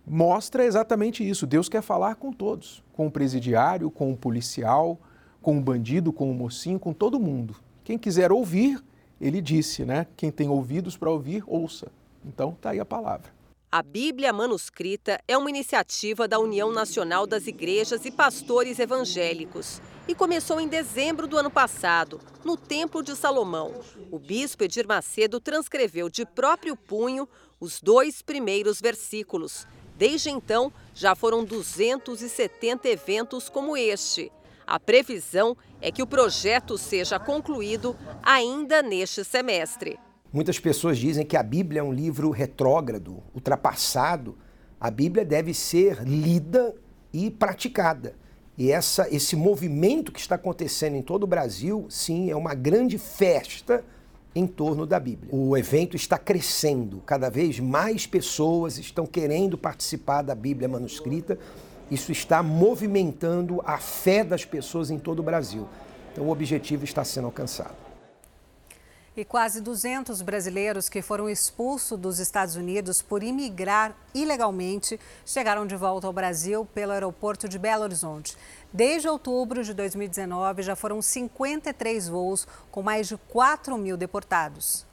[0.06, 1.48] Mostra exatamente isso.
[1.48, 5.00] Deus quer falar com todos, com o presidiário, com o policial,
[5.41, 7.56] com o bandido, com o mocinho, com todo mundo.
[7.84, 8.84] Quem quiser ouvir,
[9.20, 10.08] ele disse, né?
[10.18, 11.91] Quem tem ouvidos para ouvir, ouça.
[12.26, 13.34] Então, está aí a palavra.
[13.76, 20.15] A Bíblia Manuscrita é uma iniciativa da União Nacional das Igrejas e Pastores Evangélicos e
[20.15, 23.73] começou em dezembro do ano passado, no Templo de Salomão.
[24.09, 27.28] O bispo Edir Macedo transcreveu de próprio punho
[27.59, 29.67] os dois primeiros versículos.
[29.97, 34.32] Desde então, já foram 270 eventos como este.
[34.65, 39.99] A previsão é que o projeto seja concluído ainda neste semestre.
[40.36, 44.36] Muitas pessoas dizem que a Bíblia é um livro retrógrado, ultrapassado.
[44.77, 46.75] A Bíblia deve ser lida
[47.13, 48.15] e praticada.
[48.57, 52.97] E essa, esse movimento que está acontecendo em todo o Brasil, sim, é uma grande
[52.97, 53.81] festa
[54.36, 55.33] em torno da Bíblia.
[55.33, 61.39] O evento está crescendo, cada vez mais pessoas estão querendo participar da Bíblia manuscrita.
[61.89, 65.65] Isso está movimentando a fé das pessoas em todo o Brasil.
[66.11, 67.95] Então, o objetivo está sendo alcançado.
[69.18, 75.76] E quase 200 brasileiros que foram expulsos dos Estados Unidos por imigrar ilegalmente chegaram de
[75.78, 78.36] volta ao Brasil pelo aeroporto de Belo Horizonte.
[78.74, 84.86] Desde outubro de 2019, já foram 53 voos com mais de 4 mil deportados.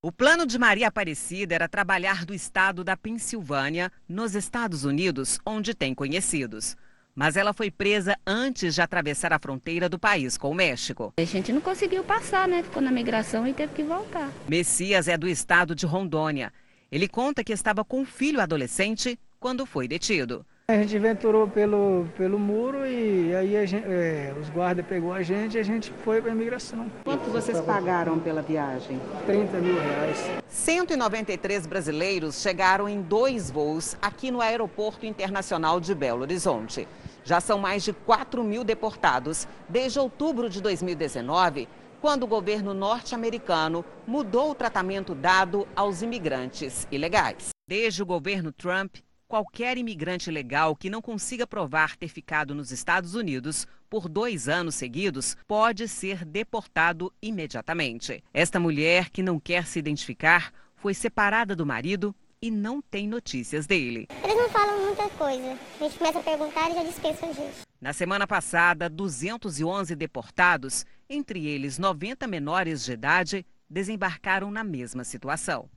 [0.00, 5.74] O plano de Maria Aparecida era trabalhar do estado da Pensilvânia, nos Estados Unidos, onde
[5.74, 6.76] tem conhecidos
[7.14, 11.12] mas ela foi presa antes de atravessar a fronteira do país com o México.
[11.16, 12.62] A gente não conseguiu passar, né?
[12.62, 14.30] Ficou na migração e teve que voltar.
[14.48, 16.52] Messias é do estado de Rondônia.
[16.90, 20.44] Ele conta que estava com um filho adolescente quando foi detido.
[20.68, 25.56] A gente aventurou pelo, pelo muro e aí gente, é, os guardas pegou a gente
[25.56, 26.90] e a gente foi para a imigração.
[27.04, 28.98] Quanto vocês pagaram pela viagem?
[29.26, 30.30] 30 mil reais.
[30.48, 36.86] 193 brasileiros chegaram em dois voos aqui no Aeroporto Internacional de Belo Horizonte.
[37.24, 41.68] Já são mais de 4 mil deportados desde outubro de 2019,
[42.00, 47.50] quando o governo norte-americano mudou o tratamento dado aos imigrantes ilegais.
[47.68, 48.96] Desde o governo Trump,
[49.28, 54.74] qualquer imigrante legal que não consiga provar ter ficado nos Estados Unidos por dois anos
[54.74, 58.22] seguidos pode ser deportado imediatamente.
[58.34, 63.66] Esta mulher, que não quer se identificar, foi separada do marido e não tem notícias
[63.66, 64.08] dele.
[64.24, 65.56] Eles não falam muita coisa.
[65.80, 67.62] A gente começa a perguntar e já dispensa a gente.
[67.80, 75.70] Na semana passada, 211 deportados, entre eles 90 menores de idade, desembarcaram na mesma situação.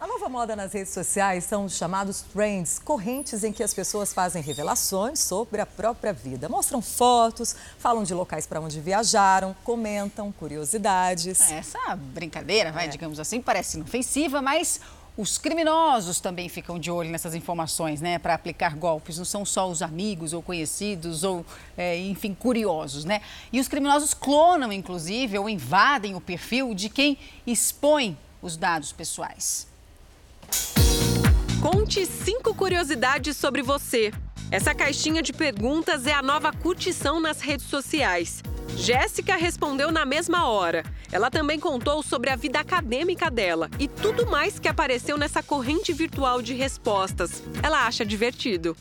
[0.00, 4.12] A nova moda nas redes sociais são os chamados trends, correntes em que as pessoas
[4.12, 6.48] fazem revelações sobre a própria vida.
[6.48, 11.40] Mostram fotos, falam de locais para onde viajaram, comentam curiosidades.
[11.50, 12.88] Essa brincadeira, vai, é.
[12.88, 14.80] digamos assim, parece inofensiva, mas
[15.18, 19.18] os criminosos também ficam de olho nessas informações, né, para aplicar golpes.
[19.18, 21.44] Não são só os amigos ou conhecidos ou,
[21.76, 23.20] é, enfim, curiosos, né?
[23.52, 29.66] E os criminosos clonam, inclusive, ou invadem o perfil de quem expõe os dados pessoais.
[31.60, 34.12] Conte cinco curiosidades sobre você.
[34.50, 38.42] Essa caixinha de perguntas é a nova curtição nas redes sociais.
[38.76, 40.84] Jéssica respondeu na mesma hora.
[41.12, 45.92] Ela também contou sobre a vida acadêmica dela e tudo mais que apareceu nessa corrente
[45.92, 47.42] virtual de respostas.
[47.62, 48.74] Ela acha divertido.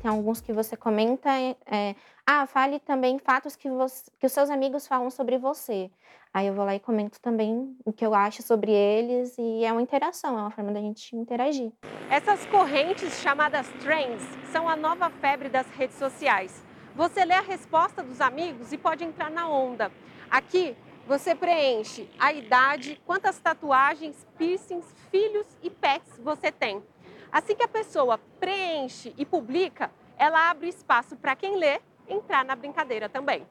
[0.00, 1.30] Tem alguns que você comenta.
[1.66, 1.96] É,
[2.26, 5.88] ah, fale também fatos que, você, que os seus amigos falam sobre você.
[6.34, 9.70] Aí eu vou lá e comento também o que eu acho sobre eles e é
[9.70, 11.72] uma interação, é uma forma da gente interagir.
[12.10, 16.62] Essas correntes chamadas trends são a nova febre das redes sociais.
[16.96, 19.92] Você lê a resposta dos amigos e pode entrar na onda.
[20.28, 20.76] Aqui
[21.06, 26.82] você preenche a idade, quantas tatuagens, piercings, filhos e pets você tem.
[27.30, 32.54] Assim que a pessoa preenche e publica, ela abre espaço para quem lê entrar na
[32.54, 33.46] brincadeira também.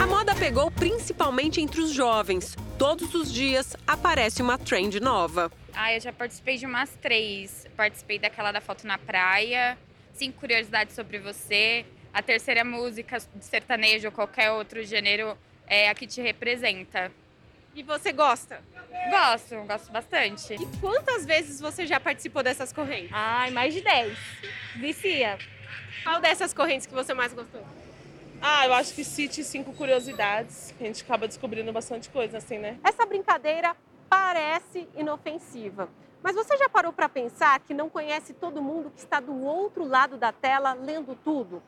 [0.00, 2.56] A moda pegou principalmente entre os jovens.
[2.78, 5.50] Todos os dias aparece uma trend nova.
[5.72, 7.66] Ah, eu já participei de umas três.
[7.76, 9.78] Participei daquela da foto na praia,
[10.12, 11.84] cinco curiosidades sobre você.
[12.12, 15.36] A terceira música de sertanejo ou qualquer outro gênero
[15.66, 17.10] é a que te representa.
[17.74, 18.62] E você gosta?
[19.10, 20.54] Gosto, gosto bastante.
[20.54, 23.10] E quantas vezes você já participou dessas correntes?
[23.12, 24.16] Ai, mais de 10.
[24.76, 25.38] Vicia.
[26.02, 27.62] Qual dessas correntes que você mais gostou?
[28.40, 32.78] Ah, eu acho que cite cinco curiosidades, a gente acaba descobrindo bastante coisa, assim, né?
[32.84, 33.74] Essa brincadeira
[34.08, 35.88] parece inofensiva.
[36.22, 39.84] Mas você já parou para pensar que não conhece todo mundo que está do outro
[39.84, 41.62] lado da tela lendo tudo?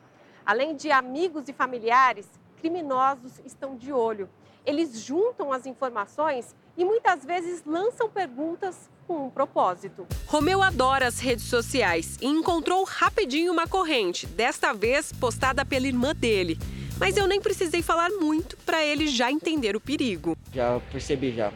[0.45, 2.27] Além de amigos e familiares,
[2.57, 4.29] criminosos estão de olho.
[4.65, 10.05] Eles juntam as informações e muitas vezes lançam perguntas com um propósito.
[10.25, 16.13] Romeu adora as redes sociais e encontrou rapidinho uma corrente, desta vez postada pela irmã
[16.13, 16.59] dele.
[16.99, 20.35] Mas eu nem precisei falar muito para ele já entender o perigo.
[20.51, 21.51] Já percebi já.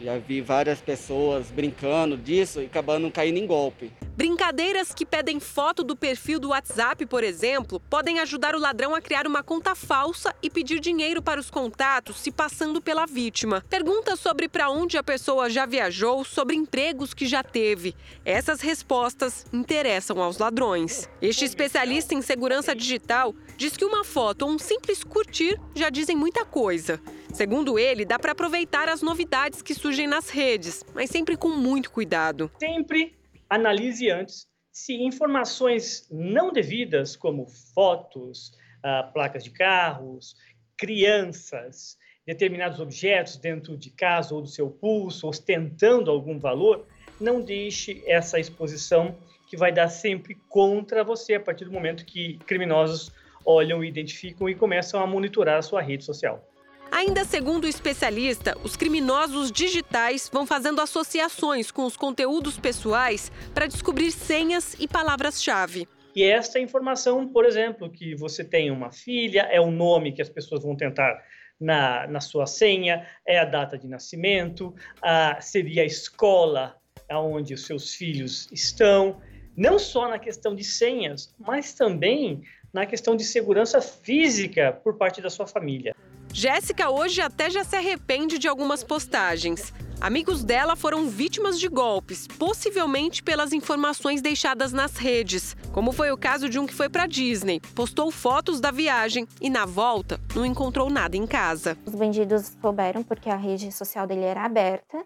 [0.00, 3.90] Já vi várias pessoas brincando disso e acabando caindo em golpe.
[4.16, 9.00] Brincadeiras que pedem foto do perfil do WhatsApp, por exemplo, podem ajudar o ladrão a
[9.00, 13.64] criar uma conta falsa e pedir dinheiro para os contatos se passando pela vítima.
[13.68, 17.94] Perguntas sobre para onde a pessoa já viajou, sobre empregos que já teve.
[18.24, 21.08] Essas respostas interessam aos ladrões.
[21.22, 26.16] Este especialista em segurança digital diz que uma foto ou um simples curtir já dizem
[26.16, 27.00] muita coisa.
[27.32, 31.90] Segundo ele, dá para aproveitar as novidades que surgem nas redes, mas sempre com muito
[31.90, 32.50] cuidado.
[32.58, 33.14] Sempre
[33.48, 40.36] analise antes se informações não devidas, como fotos, uh, placas de carros,
[40.76, 46.86] crianças, determinados objetos dentro de casa ou do seu pulso, ostentando algum valor,
[47.20, 49.16] não deixe essa exposição
[49.48, 53.10] que vai dar sempre contra você a partir do momento que criminosos
[53.44, 56.46] olham, identificam e começam a monitorar a sua rede social.
[56.90, 63.66] Ainda segundo o especialista, os criminosos digitais vão fazendo associações com os conteúdos pessoais para
[63.66, 65.86] descobrir senhas e palavras-chave.
[66.16, 70.28] E esta informação, por exemplo, que você tem uma filha, é o nome que as
[70.28, 71.22] pessoas vão tentar
[71.60, 76.76] na, na sua senha, é a data de nascimento, a, seria a escola
[77.10, 79.20] onde os seus filhos estão,
[79.56, 82.42] não só na questão de senhas, mas também
[82.72, 85.94] na questão de segurança física por parte da sua família.
[86.32, 89.72] Jéssica hoje até já se arrepende de algumas postagens.
[90.00, 96.16] Amigos dela foram vítimas de golpes, possivelmente pelas informações deixadas nas redes, como foi o
[96.16, 100.46] caso de um que foi para Disney, postou fotos da viagem e na volta não
[100.46, 101.76] encontrou nada em casa.
[101.84, 105.04] Os bandidos souberam porque a rede social dele era aberta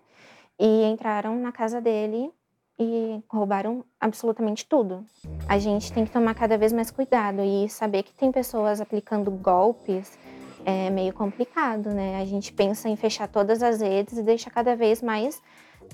[0.61, 2.31] e entraram na casa dele
[2.79, 5.07] e roubaram absolutamente tudo.
[5.49, 9.31] A gente tem que tomar cada vez mais cuidado e saber que tem pessoas aplicando
[9.31, 10.19] golpes
[10.65, 12.21] é meio complicado, né?
[12.21, 15.41] A gente pensa em fechar todas as redes e deixar cada vez mais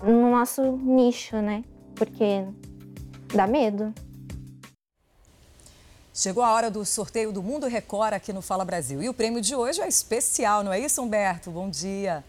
[0.02, 1.64] no nosso nicho, né?
[1.94, 2.44] Porque
[3.34, 3.92] dá medo.
[6.14, 9.00] Chegou a hora do sorteio do Mundo Record aqui no Fala Brasil.
[9.02, 11.50] E o prêmio de hoje é especial, não é isso, Humberto?
[11.50, 12.24] Bom dia.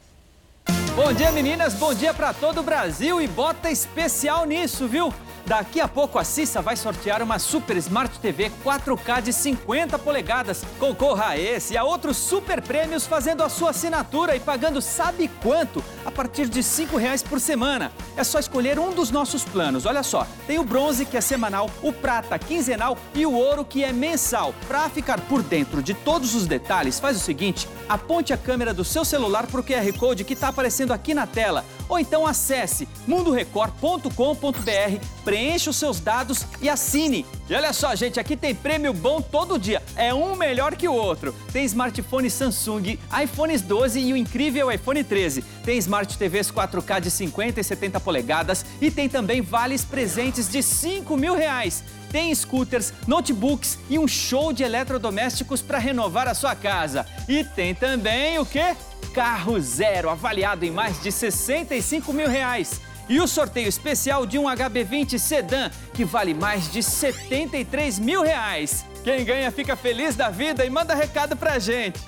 [0.95, 1.73] Bom dia, meninas.
[1.73, 5.11] Bom dia para todo o Brasil e bota especial nisso, viu?
[5.49, 10.63] Daqui a pouco a Cissa vai sortear uma Super Smart TV 4K de 50 polegadas.
[10.77, 15.27] Concorra a esse e a outros super prêmios fazendo a sua assinatura e pagando sabe
[15.41, 15.83] quanto?
[16.05, 17.91] A partir de R$ reais por semana.
[18.15, 19.87] É só escolher um dos nossos planos.
[19.87, 23.83] Olha só, tem o bronze que é semanal, o prata quinzenal e o ouro que
[23.83, 24.53] é mensal.
[24.67, 28.85] Para ficar por dentro de todos os detalhes, faz o seguinte, aponte a câmera do
[28.85, 31.65] seu celular para o QR Code que está aparecendo aqui na tela.
[31.89, 35.05] Ou então acesse mundorecord.com.br,
[35.39, 37.25] preencha os seus dados e assine.
[37.49, 39.81] E olha só, gente, aqui tem prêmio bom todo dia.
[39.95, 41.33] É um melhor que o outro.
[41.53, 45.41] Tem smartphone Samsung, iPhones 12 e o incrível iPhone 13.
[45.63, 50.61] Tem Smart TVs 4K de 50 e 70 polegadas e tem também vales presentes de
[50.61, 51.85] 5 mil reais.
[52.11, 57.05] Tem scooters, notebooks e um show de eletrodomésticos para renovar a sua casa.
[57.29, 58.75] E tem também o quê?
[59.13, 62.81] Carro zero, avaliado em mais de 65 mil reais.
[63.09, 68.85] E o sorteio especial de um HB20 Sedan, que vale mais de 73 mil reais.
[69.03, 71.99] Quem ganha fica feliz da vida e manda recado pra gente.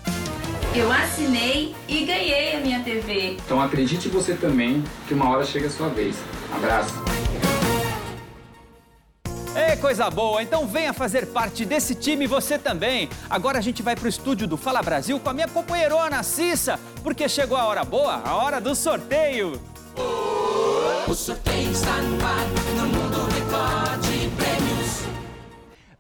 [0.76, 3.38] Eu assinei e ganhei a minha TV.
[3.44, 6.16] Então acredite você também que uma hora chega a sua vez.
[6.56, 6.94] Abraço.
[9.56, 13.10] É coisa boa, então venha fazer parte desse time você também.
[13.30, 17.28] Agora a gente vai pro estúdio do Fala Brasil com a minha companheirona Cissa, porque
[17.28, 19.60] chegou a hora boa, a hora do sorteio.
[21.08, 22.71] O sorteio está no ar,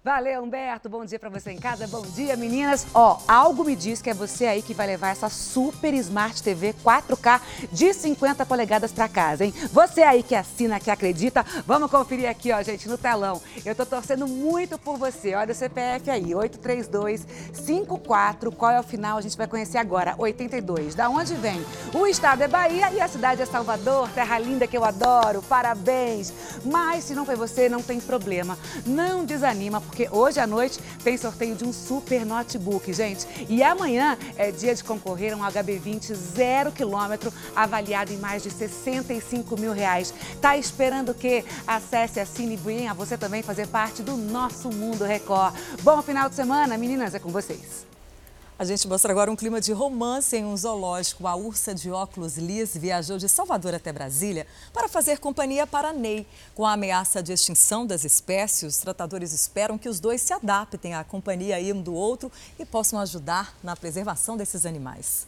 [0.03, 0.89] Valeu, Humberto.
[0.89, 1.85] Bom dia para você em casa.
[1.85, 2.87] Bom dia, meninas.
[2.91, 6.73] Ó, algo me diz que é você aí que vai levar essa super Smart TV
[6.83, 7.39] 4K
[7.71, 9.53] de 50 polegadas para casa, hein?
[9.71, 13.39] Você aí que assina, que acredita, vamos conferir aqui, ó, gente, no telão.
[13.63, 15.35] Eu tô torcendo muito por você.
[15.35, 18.51] Olha o CPF aí, 83254.
[18.53, 19.19] Qual é o final?
[19.19, 20.15] A gente vai conhecer agora.
[20.17, 20.95] 82.
[20.95, 21.63] Da onde vem?
[21.93, 25.43] O estado é Bahia e a cidade é Salvador, terra linda que eu adoro.
[25.43, 26.33] Parabéns.
[26.65, 28.57] Mas se não foi você, não tem problema.
[28.83, 33.27] Não desanima porque hoje à noite tem sorteio de um super notebook, gente.
[33.49, 38.49] E amanhã é dia de concorrer a um HB20 zero quilômetro, avaliado em mais de
[38.49, 40.13] 65 mil reais.
[40.39, 41.43] Tá esperando o quê?
[41.67, 42.57] Acesse a Cine
[42.87, 45.53] a você também fazer parte do nosso Mundo Record.
[45.83, 47.85] Bom final de semana, meninas, é com vocês.
[48.61, 51.25] A gente mostra agora um clima de romance em um zoológico.
[51.25, 56.27] A ursa de óculos lis viajou de Salvador até Brasília para fazer companhia para Ney.
[56.53, 60.93] Com a ameaça de extinção das espécies, os tratadores esperam que os dois se adaptem
[60.93, 65.25] à companhia um do outro e possam ajudar na preservação desses animais.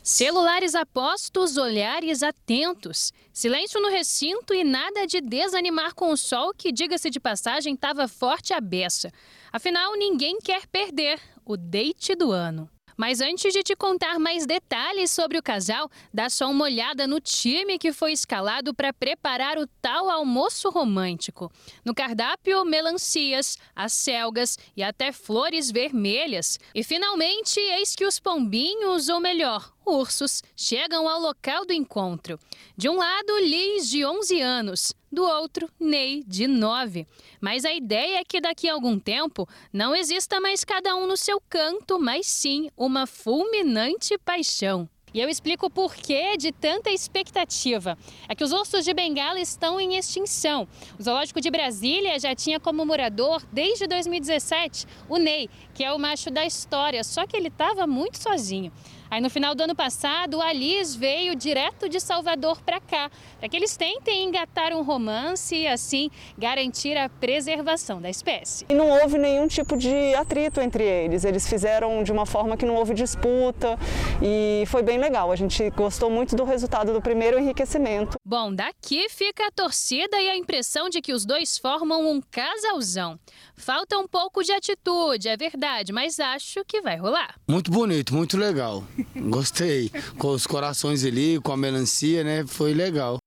[0.00, 3.12] Celulares apostos, olhares atentos.
[3.32, 8.06] Silêncio no recinto e nada de desanimar com o sol, que, diga-se de passagem, estava
[8.06, 9.12] forte a beça.
[9.52, 12.68] Afinal, ninguém quer perder o date do ano.
[12.96, 17.20] Mas antes de te contar mais detalhes sobre o casal, dá só uma olhada no
[17.20, 21.52] time que foi escalado para preparar o tal almoço romântico.
[21.84, 26.58] No cardápio, melancias, acelgas e até flores vermelhas.
[26.74, 32.38] E finalmente, eis que os pombinhos, ou melhor, ursos, chegam ao local do encontro.
[32.76, 37.06] De um lado, Liz, de 11 anos do outro, Ney, de 9.
[37.40, 41.16] Mas a ideia é que daqui a algum tempo não exista mais cada um no
[41.16, 44.88] seu canto, mas sim uma fulminante paixão.
[45.14, 47.96] E eu explico o porquê de tanta expectativa.
[48.28, 50.68] É que os ursos de Bengala estão em extinção.
[50.98, 55.98] O Zoológico de Brasília já tinha como morador, desde 2017, o Ney, que é o
[55.98, 58.70] macho da história, só que ele estava muito sozinho.
[59.10, 63.48] Aí no final do ano passado, a Liz veio direto de Salvador para cá, para
[63.48, 68.66] que eles tentem engatar um romance e assim garantir a preservação da espécie.
[68.68, 71.24] E não houve nenhum tipo de atrito entre eles.
[71.24, 73.78] Eles fizeram de uma forma que não houve disputa
[74.22, 75.30] e foi bem legal.
[75.30, 78.18] A gente gostou muito do resultado do primeiro enriquecimento.
[78.24, 83.18] Bom, daqui fica a torcida e a impressão de que os dois formam um casalzão.
[83.54, 87.36] Falta um pouco de atitude, é verdade, mas acho que vai rolar.
[87.48, 88.82] Muito bonito, muito legal.
[89.14, 89.90] Gostei.
[90.18, 92.44] com os corações ali, com a melancia, né?
[92.46, 93.18] Foi legal.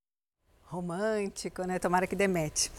[0.66, 1.78] Romântico, né?
[1.78, 2.70] Tomara que demete.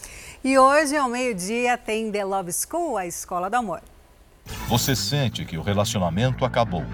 [0.42, 3.82] E hoje, ao meio-dia, tem The Love School, a escola do amor.
[4.68, 6.84] Você sente que o relacionamento acabou,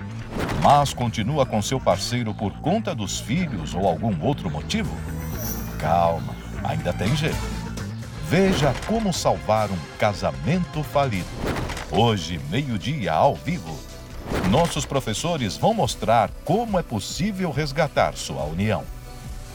[0.63, 4.91] mas continua com seu parceiro por conta dos filhos ou algum outro motivo?
[5.79, 7.37] Calma, ainda tem jeito.
[8.25, 11.29] Veja como salvar um casamento falido.
[11.91, 13.88] Hoje, meio-dia, ao vivo.
[14.51, 18.85] Nossos professores vão mostrar como é possível resgatar sua união.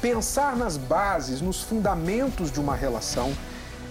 [0.01, 3.31] Pensar nas bases, nos fundamentos de uma relação,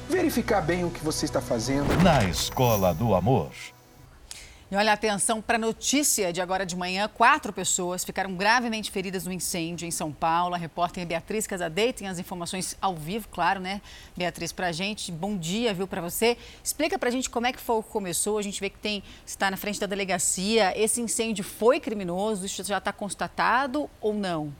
[0.08, 1.86] verificar bem o que você está fazendo.
[2.02, 3.50] Na Escola do Amor.
[4.72, 7.06] E olha, atenção para a notícia de agora de manhã.
[7.06, 10.54] Quatro pessoas ficaram gravemente feridas no incêndio em São Paulo.
[10.54, 13.82] A repórter Beatriz Casadei tem as informações ao vivo, claro, né?
[14.16, 16.38] Beatriz, para a gente, bom dia, viu, para você.
[16.64, 18.38] Explica para a gente como é que foi que começou.
[18.38, 20.72] A gente vê que tem está na frente da delegacia.
[20.74, 22.46] Esse incêndio foi criminoso?
[22.46, 24.54] Isso já está constatado ou não?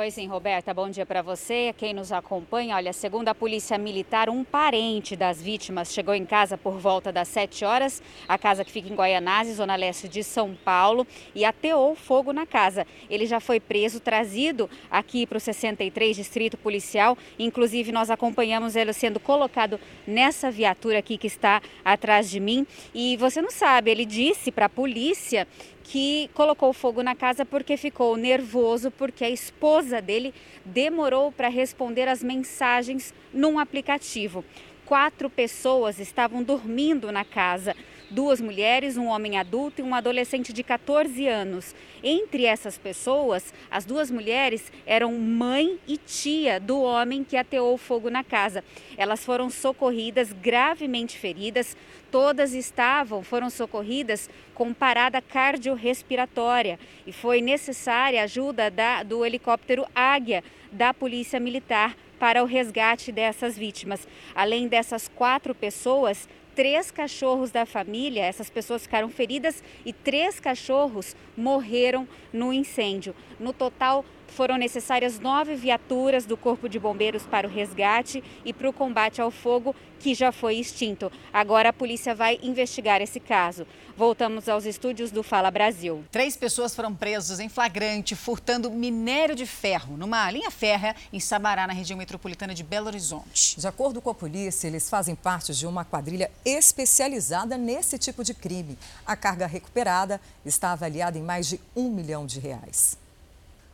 [0.00, 0.72] Foi sim, Roberta.
[0.72, 1.74] Bom dia para você.
[1.76, 6.56] Quem nos acompanha, olha, segundo a Polícia Militar, um parente das vítimas chegou em casa
[6.56, 10.56] por volta das 7 horas, a casa que fica em Guaianazes, zona leste de São
[10.64, 12.86] Paulo, e ateou fogo na casa.
[13.10, 17.14] Ele já foi preso, trazido aqui para o 63 Distrito Policial.
[17.38, 22.66] Inclusive, nós acompanhamos ele sendo colocado nessa viatura aqui que está atrás de mim.
[22.94, 25.46] E você não sabe, ele disse para a polícia
[25.90, 30.32] que colocou fogo na casa porque ficou nervoso porque a esposa dele
[30.64, 34.44] demorou para responder as mensagens num aplicativo.
[34.86, 37.74] Quatro pessoas estavam dormindo na casa
[38.10, 41.74] duas mulheres, um homem adulto e um adolescente de 14 anos.
[42.02, 48.10] Entre essas pessoas, as duas mulheres eram mãe e tia do homem que ateou fogo
[48.10, 48.64] na casa.
[48.96, 51.76] Elas foram socorridas gravemente feridas.
[52.10, 59.86] Todas estavam, foram socorridas com parada cardiorrespiratória e foi necessária a ajuda da, do helicóptero
[59.94, 60.42] Águia
[60.72, 64.06] da Polícia Militar para o resgate dessas vítimas.
[64.34, 66.28] Além dessas quatro pessoas,
[66.60, 73.16] três cachorros da família, essas pessoas ficaram feridas e três cachorros morreram no incêndio.
[73.38, 78.68] No total, foram necessárias nove viaturas do Corpo de Bombeiros para o resgate e para
[78.68, 81.12] o combate ao fogo, que já foi extinto.
[81.32, 83.66] Agora a polícia vai investigar esse caso.
[83.96, 86.02] Voltamos aos estúdios do Fala Brasil.
[86.10, 91.66] Três pessoas foram presas em flagrante furtando minério de ferro numa linha férrea em Sabará,
[91.66, 93.60] na região metropolitana de Belo Horizonte.
[93.60, 98.34] De acordo com a polícia, eles fazem parte de uma quadrilha especializada nesse tipo de
[98.34, 98.78] crime.
[99.06, 102.98] A carga recuperada está avaliada em mais de um milhão de reais.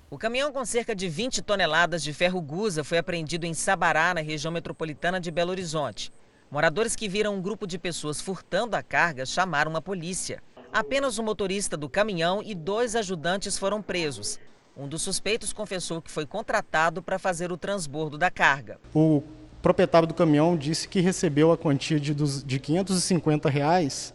[0.09, 4.21] O caminhão com cerca de 20 toneladas de ferro gusa foi apreendido em Sabará, na
[4.21, 6.13] região metropolitana de Belo Horizonte.
[6.49, 10.41] Moradores que viram um grupo de pessoas furtando a carga chamaram a polícia.
[10.73, 14.39] Apenas o motorista do caminhão e dois ajudantes foram presos.
[14.77, 18.79] Um dos suspeitos confessou que foi contratado para fazer o transbordo da carga.
[18.95, 19.23] O
[19.67, 24.15] proprietário do caminhão disse que recebeu a quantia de, de 550 reais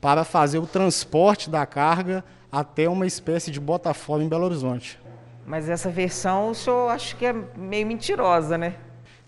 [0.00, 4.96] para fazer o transporte da carga até uma espécie de Botafogo em Belo Horizonte.
[5.44, 8.76] Mas essa versão o senhor acho que é meio mentirosa, né?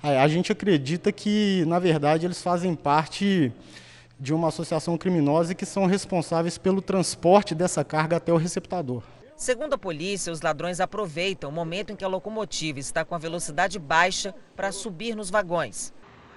[0.00, 3.52] É, a gente acredita que, na verdade, eles fazem parte
[4.20, 9.02] de uma associação criminosa e que são responsáveis pelo transporte dessa carga até o receptador.
[9.38, 13.18] Segundo a polícia, os ladrões aproveitam o momento em que a locomotiva está com a
[13.18, 15.94] velocidade baixa para subir nos vagões.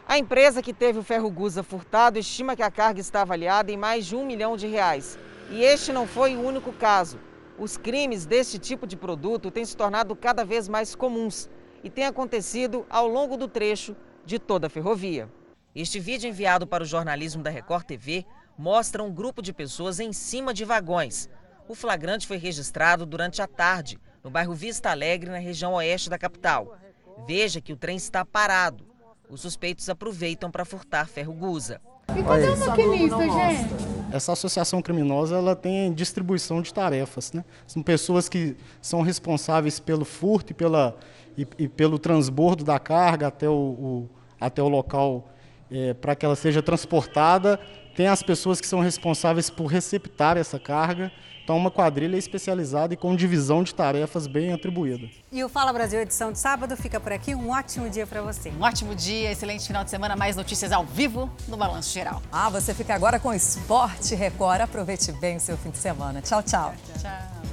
[0.07, 3.75] A empresa que teve o ferro Gusa furtado estima que a carga está avaliada em
[3.75, 5.17] mais de um milhão de reais.
[5.49, 7.19] E este não foi o único caso.
[7.57, 11.49] Os crimes deste tipo de produto têm se tornado cada vez mais comuns
[11.83, 15.27] e têm acontecido ao longo do trecho de toda a ferrovia.
[15.73, 20.13] Este vídeo enviado para o jornalismo da Record TV mostra um grupo de pessoas em
[20.13, 21.27] cima de vagões.
[21.71, 26.17] O flagrante foi registrado durante a tarde, no bairro Vista Alegre, na região oeste da
[26.17, 26.77] capital.
[27.25, 28.85] Veja que o trem está parado.
[29.29, 31.79] Os suspeitos aproveitam para furtar ferro gusa.
[32.09, 33.69] E cadê o maquinista, gente?
[34.11, 37.31] Essa associação criminosa ela tem distribuição de tarefas.
[37.31, 37.45] Né?
[37.65, 40.97] São pessoas que são responsáveis pelo furto e, pela,
[41.37, 44.09] e, e pelo transbordo da carga até o, o
[44.41, 45.29] até o local
[45.71, 47.57] é, para que ela seja transportada
[47.95, 51.11] tem as pessoas que são responsáveis por receptar essa carga.
[51.43, 55.09] Então, uma quadrilha especializada e com divisão de tarefas bem atribuída.
[55.31, 57.33] E o Fala Brasil edição de sábado fica por aqui.
[57.33, 58.49] Um ótimo dia para você.
[58.51, 60.15] Um ótimo dia, excelente final de semana.
[60.15, 62.21] Mais notícias ao vivo no Balanço Geral.
[62.31, 64.61] Ah, você fica agora com Esporte Record.
[64.61, 66.21] Aproveite bem o seu fim de semana.
[66.21, 66.73] Tchau, tchau.
[67.01, 67.50] Tchau.